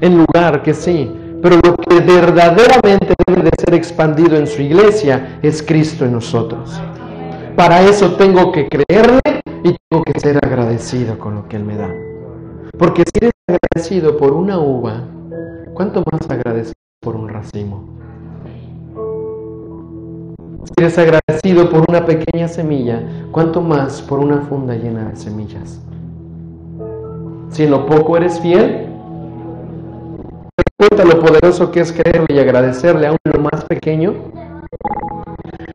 en 0.00 0.18
lugar 0.18 0.62
que 0.62 0.72
sí, 0.72 1.10
pero 1.44 1.56
lo 1.56 1.76
que 1.76 2.00
verdaderamente 2.00 3.12
debe 3.26 3.42
de 3.42 3.50
ser 3.58 3.74
expandido 3.74 4.34
en 4.38 4.46
su 4.46 4.62
iglesia 4.62 5.38
es 5.42 5.62
Cristo 5.62 6.06
en 6.06 6.12
nosotros. 6.12 6.80
Para 7.54 7.82
eso 7.82 8.14
tengo 8.14 8.50
que 8.50 8.66
creerle 8.66 9.20
y 9.62 9.76
tengo 9.90 10.02
que 10.04 10.18
ser 10.18 10.38
agradecido 10.42 11.18
con 11.18 11.34
lo 11.34 11.46
que 11.46 11.56
Él 11.56 11.64
me 11.64 11.76
da. 11.76 11.94
Porque 12.78 13.02
si 13.02 13.26
eres 13.26 13.32
agradecido 13.46 14.16
por 14.16 14.32
una 14.32 14.58
uva, 14.58 15.02
¿cuánto 15.74 16.02
más 16.10 16.22
agradecido 16.30 16.72
por 17.02 17.14
un 17.14 17.28
racimo? 17.28 17.90
Si 20.64 20.72
eres 20.78 20.96
agradecido 20.96 21.68
por 21.68 21.84
una 21.86 22.06
pequeña 22.06 22.48
semilla, 22.48 23.02
¿cuánto 23.32 23.60
más 23.60 24.00
por 24.00 24.18
una 24.18 24.40
funda 24.40 24.76
llena 24.76 25.10
de 25.10 25.16
semillas? 25.16 25.78
Si 27.50 27.64
en 27.64 27.70
lo 27.70 27.84
poco 27.84 28.16
eres 28.16 28.40
fiel, 28.40 28.93
cuenta 30.76 31.04
lo 31.04 31.20
poderoso 31.20 31.70
que 31.70 31.80
es 31.80 31.92
creerle 31.92 32.34
y 32.34 32.38
agradecerle 32.38 33.06
aún 33.06 33.18
lo 33.24 33.40
más 33.40 33.64
pequeño. 33.64 34.14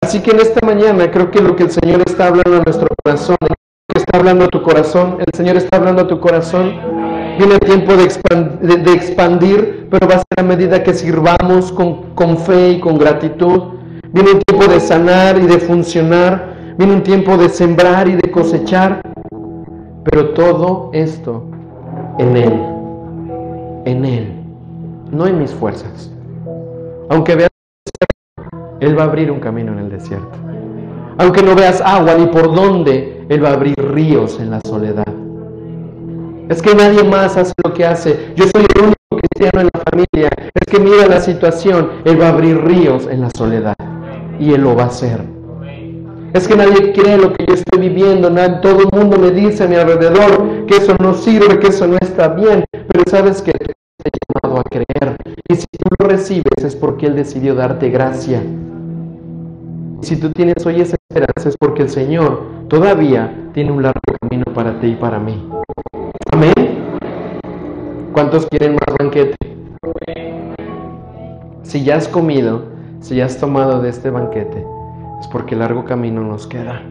Así 0.02 0.22
que 0.22 0.32
en 0.32 0.40
esta 0.40 0.66
mañana 0.66 1.12
creo 1.12 1.32
que 1.32 1.42
lo 1.42 1.56
que 1.56 1.64
el 1.64 1.72
Señor 1.72 2.02
está 2.06 2.28
hablando 2.28 2.58
a 2.58 2.64
nuestro 2.64 2.88
corazón, 3.04 3.38
está 3.96 4.18
hablando 4.18 4.46
a 4.46 4.48
tu 4.48 4.62
corazón, 4.62 5.18
el 5.20 5.34
Señor 5.36 5.56
está 5.58 5.78
hablando 5.78 6.04
a 6.04 6.08
tu 6.08 6.20
corazón. 6.20 6.74
Viene 7.38 7.54
el 7.54 7.60
tiempo 7.60 7.94
de, 7.96 8.94
expandir, 8.94 9.88
pero 9.90 10.08
va 10.08 10.16
a 10.16 10.18
ser 10.18 10.40
a 10.40 10.44
medida 10.44 10.84
que 10.84 10.94
sirvamos 10.94 11.72
con, 11.72 12.14
con 12.14 12.38
fe 12.38 12.72
y 12.72 12.80
con 12.80 12.98
gratitud. 12.98 13.76
Viene 14.12 14.32
un 14.32 14.40
tiempo 14.42 14.68
de 14.68 14.80
sanar 14.80 15.38
y 15.38 15.46
de 15.46 15.60
funcionar. 15.60 16.56
Viene 16.78 16.94
un 16.96 17.04
tiempo 17.04 17.38
de 17.38 17.48
sembrar 17.48 18.10
y 18.10 18.16
de 18.16 18.30
cosechar. 18.32 19.02
Pero 20.04 20.30
todo 20.32 20.90
esto 20.94 21.46
en 22.18 22.36
Él. 22.36 22.54
En 23.86 24.06
Él. 24.06 24.39
No 25.12 25.26
en 25.26 25.40
mis 25.40 25.52
fuerzas. 25.52 26.12
Aunque 27.10 27.36
veas, 27.36 27.50
Él 28.80 28.98
va 28.98 29.04
a 29.04 29.06
abrir 29.06 29.32
un 29.32 29.40
camino 29.40 29.72
en 29.74 29.80
el 29.80 29.90
desierto. 29.90 30.38
Aunque 31.18 31.42
no 31.42 31.56
veas 31.56 31.82
agua 31.82 32.16
ni 32.16 32.28
por 32.28 32.54
dónde, 32.54 33.26
Él 33.28 33.44
va 33.44 33.50
a 33.50 33.54
abrir 33.54 33.76
ríos 33.92 34.40
en 34.40 34.52
la 34.52 34.62
soledad. 34.62 35.08
Es 36.48 36.62
que 36.62 36.76
nadie 36.76 37.04
más 37.04 37.38
hace 37.38 37.54
lo 37.64 37.74
que 37.74 37.86
hace. 37.86 38.34
Yo 38.36 38.46
soy 38.46 38.66
el 38.76 38.82
único 38.82 38.96
cristiano 39.10 39.62
en 39.62 39.70
la 39.74 39.82
familia. 39.90 40.30
Es 40.54 40.66
que 40.72 40.80
mira 40.80 41.08
la 41.08 41.20
situación. 41.20 41.90
Él 42.06 42.22
va 42.22 42.28
a 42.28 42.30
abrir 42.30 42.58
ríos 42.64 43.08
en 43.10 43.22
la 43.22 43.30
soledad 43.36 43.76
y 44.40 44.54
Él 44.54 44.62
lo 44.62 44.76
va 44.76 44.84
a 44.84 44.88
hacer. 44.88 45.22
Es 46.34 46.48
que 46.48 46.56
nadie 46.56 46.94
cree 46.94 47.18
lo 47.18 47.34
que 47.34 47.46
yo 47.48 47.56
estoy 47.56 47.90
viviendo, 47.90 48.32
todo 48.62 48.82
el 48.82 48.90
mundo 49.00 49.18
me 49.18 49.32
dice 49.32 49.64
a 49.64 49.68
mi 49.68 49.76
alrededor 49.76 50.68
que 50.68 50.78
eso 50.78 50.96
no 51.00 51.16
sirve, 51.16 51.60
que 51.60 51.68
eso 51.68 51.88
no 51.88 51.98
está 52.00 52.28
bien, 52.28 52.64
pero 52.72 53.04
sabes 53.08 53.42
que 53.42 53.52
llamado 54.04 54.62
a 54.62 54.64
creer. 54.64 55.18
Y 55.50 55.56
si 55.56 55.66
tú 55.68 55.96
lo 56.00 56.08
recibes 56.08 56.64
es 56.64 56.76
porque 56.76 57.08
Él 57.08 57.16
decidió 57.16 57.56
darte 57.56 57.90
gracia. 57.90 58.42
Y 60.02 60.06
si 60.06 60.16
tú 60.16 60.32
tienes 60.32 60.66
hoy 60.66 60.82
esa 60.82 60.96
esperanza 60.96 61.50
es 61.50 61.58
porque 61.58 61.84
el 61.84 61.90
Señor 61.90 62.44
todavía 62.70 63.50
tiene 63.54 63.72
un 63.72 63.84
largo 63.84 64.00
camino 64.22 64.46
para 64.54 64.80
ti 64.80 64.88
y 64.88 64.96
para 64.96 65.20
mí. 65.20 65.44
Amén. 66.32 66.54
¿Cuántos 68.14 68.46
quieren 68.48 68.74
más 68.74 68.96
banquete? 68.98 69.36
Si 71.64 71.84
ya 71.84 71.98
has 71.98 72.08
comido, 72.08 72.64
si 73.00 73.16
ya 73.16 73.26
has 73.26 73.38
tomado 73.38 73.82
de 73.82 73.90
este 73.90 74.10
banquete, 74.10 74.66
es 75.20 75.28
porque 75.28 75.56
largo 75.56 75.86
camino 75.86 76.22
nos 76.22 76.48
queda. 76.48 76.82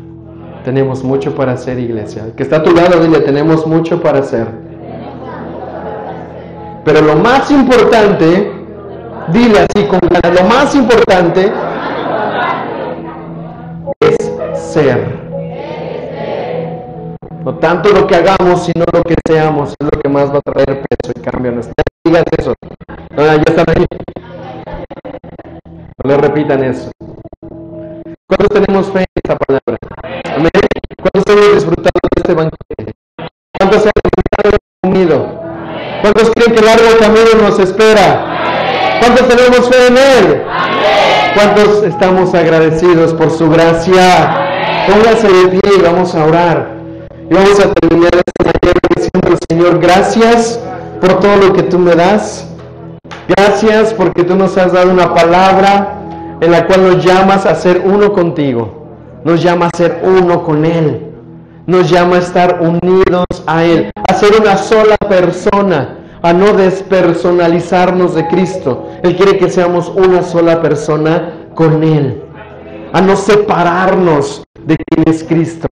Tenemos 0.65 1.03
mucho 1.03 1.35
para 1.35 1.53
hacer, 1.53 1.79
iglesia. 1.79 2.33
Que 2.37 2.43
está 2.43 2.57
a 2.57 2.63
tu 2.63 2.75
lado, 2.75 3.01
dile, 3.03 3.21
tenemos 3.21 3.67
mucho 3.67 4.01
para 4.01 4.21
hacer. 4.21 4.47
Pero 6.85 7.01
lo 7.03 7.17
más 7.17 7.51
importante, 7.51 8.53
dile 9.29 9.59
así 9.61 9.87
con 9.87 10.01
lo 10.01 10.45
más 10.45 10.75
importante 10.75 11.53
es 14.01 14.17
ser. 14.55 15.29
No 17.45 17.55
tanto 17.59 17.91
lo 17.91 18.07
que 18.07 18.17
hagamos, 18.17 18.65
sino 18.65 18.85
lo 18.93 19.03
que 19.03 19.15
seamos, 19.27 19.71
es 19.79 19.85
lo 19.85 20.01
que 20.01 20.09
más 20.09 20.33
va 20.33 20.39
a 20.39 20.43
traer 20.43 20.83
peso 20.89 21.13
y 21.17 21.21
cambio 21.21 21.53
a 21.53 21.55
nuestra 21.55 21.75
vida. 22.05 22.23
eso. 22.37 22.55
ya 23.17 23.35
están 23.35 23.67
ahí. 23.77 23.87
No 26.05 26.11
le 26.11 26.17
repitan 26.19 26.65
eso. 26.65 26.91
¿Cuántos 28.27 28.49
tenemos 28.49 28.87
fe 28.93 29.01
en 29.01 29.07
esta 29.17 29.37
palabra? 29.37 29.79
Amén. 30.37 30.51
¿Cuántos 31.01 31.35
hemos 31.35 31.55
disfrutado 31.55 31.91
de 32.03 32.21
este 32.21 32.35
banquete? 32.35 32.93
¿Cuántos? 33.59 33.89
¿Cuántos 36.01 36.31
creen 36.35 36.55
que 36.55 36.63
largo 36.63 36.87
camino 37.01 37.49
nos 37.49 37.59
espera? 37.59 38.99
¿Cuántos 39.01 39.29
tenemos 39.29 39.69
fe 39.69 39.87
en 39.89 39.97
Él? 39.99 40.43
¿Cuántos 41.35 41.83
estamos 41.83 42.35
agradecidos 42.35 43.15
por 43.15 43.31
su 43.31 43.51
gracia? 43.51 44.87
Póngase 44.89 45.29
de 45.29 45.49
pie 45.49 45.73
y 45.79 45.83
vamos 45.83 46.15
a 46.15 46.25
orar. 46.25 46.69
Y 47.31 47.35
vamos 47.35 47.61
a 47.61 47.73
terminar 47.73 48.11
esta 48.15 48.45
mañana 48.45 48.81
diciendo, 48.97 49.39
Señor, 49.51 49.79
gracias 49.81 50.61
por 51.01 51.21
todo 51.21 51.37
lo 51.37 51.53
que 51.53 51.65
tú 51.65 51.79
me 51.79 51.95
das. 51.95 52.49
Gracias 53.29 53.93
porque 53.93 54.25
tú 54.25 54.37
nos 54.37 54.57
has 54.57 54.73
dado 54.73 54.91
una 54.91 55.13
palabra 55.13 55.99
en 56.41 56.53
la 56.53 56.67
cual 56.67 56.85
nos 56.85 57.05
llamas 57.05 57.45
a 57.45 57.55
ser 57.55 57.83
uno 57.85 58.13
contigo, 58.13 58.87
nos 59.25 59.43
llama 59.43 59.67
a 59.67 59.77
ser 59.77 60.01
uno 60.03 60.45
con 60.45 60.65
Él, 60.65 61.07
nos 61.67 61.91
llama 61.91 62.17
a 62.17 62.19
estar 62.21 62.61
unidos 62.61 63.27
a 63.47 63.65
Él, 63.65 63.91
ser 64.19 64.41
una 64.41 64.57
sola 64.57 64.97
persona, 65.09 65.99
a 66.23 66.33
no 66.33 66.53
despersonalizarnos 66.53 68.15
de 68.15 68.27
Cristo. 68.27 68.89
Él 69.03 69.17
quiere 69.17 69.39
que 69.39 69.49
seamos 69.49 69.89
una 69.89 70.23
sola 70.23 70.61
persona 70.61 71.51
con 71.55 71.83
Él, 71.83 72.23
a 72.93 73.01
no 73.01 73.17
separarnos 73.17 74.43
de 74.65 74.77
quién 74.77 75.09
es 75.09 75.23
Cristo, 75.23 75.69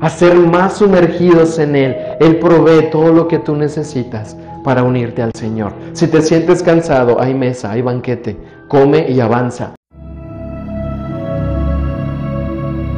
a 0.00 0.08
ser 0.08 0.34
más 0.34 0.74
sumergidos 0.78 1.58
en 1.58 1.74
Él. 1.74 1.96
Él 2.20 2.38
provee 2.38 2.90
todo 2.90 3.12
lo 3.12 3.26
que 3.26 3.38
tú 3.38 3.56
necesitas 3.56 4.36
para 4.64 4.82
unirte 4.82 5.22
al 5.22 5.32
Señor. 5.34 5.72
Si 5.92 6.06
te 6.06 6.22
sientes 6.22 6.62
cansado, 6.62 7.20
hay 7.20 7.34
mesa, 7.34 7.72
hay 7.72 7.82
banquete, 7.82 8.36
come 8.68 9.06
y 9.08 9.20
avanza. 9.20 9.77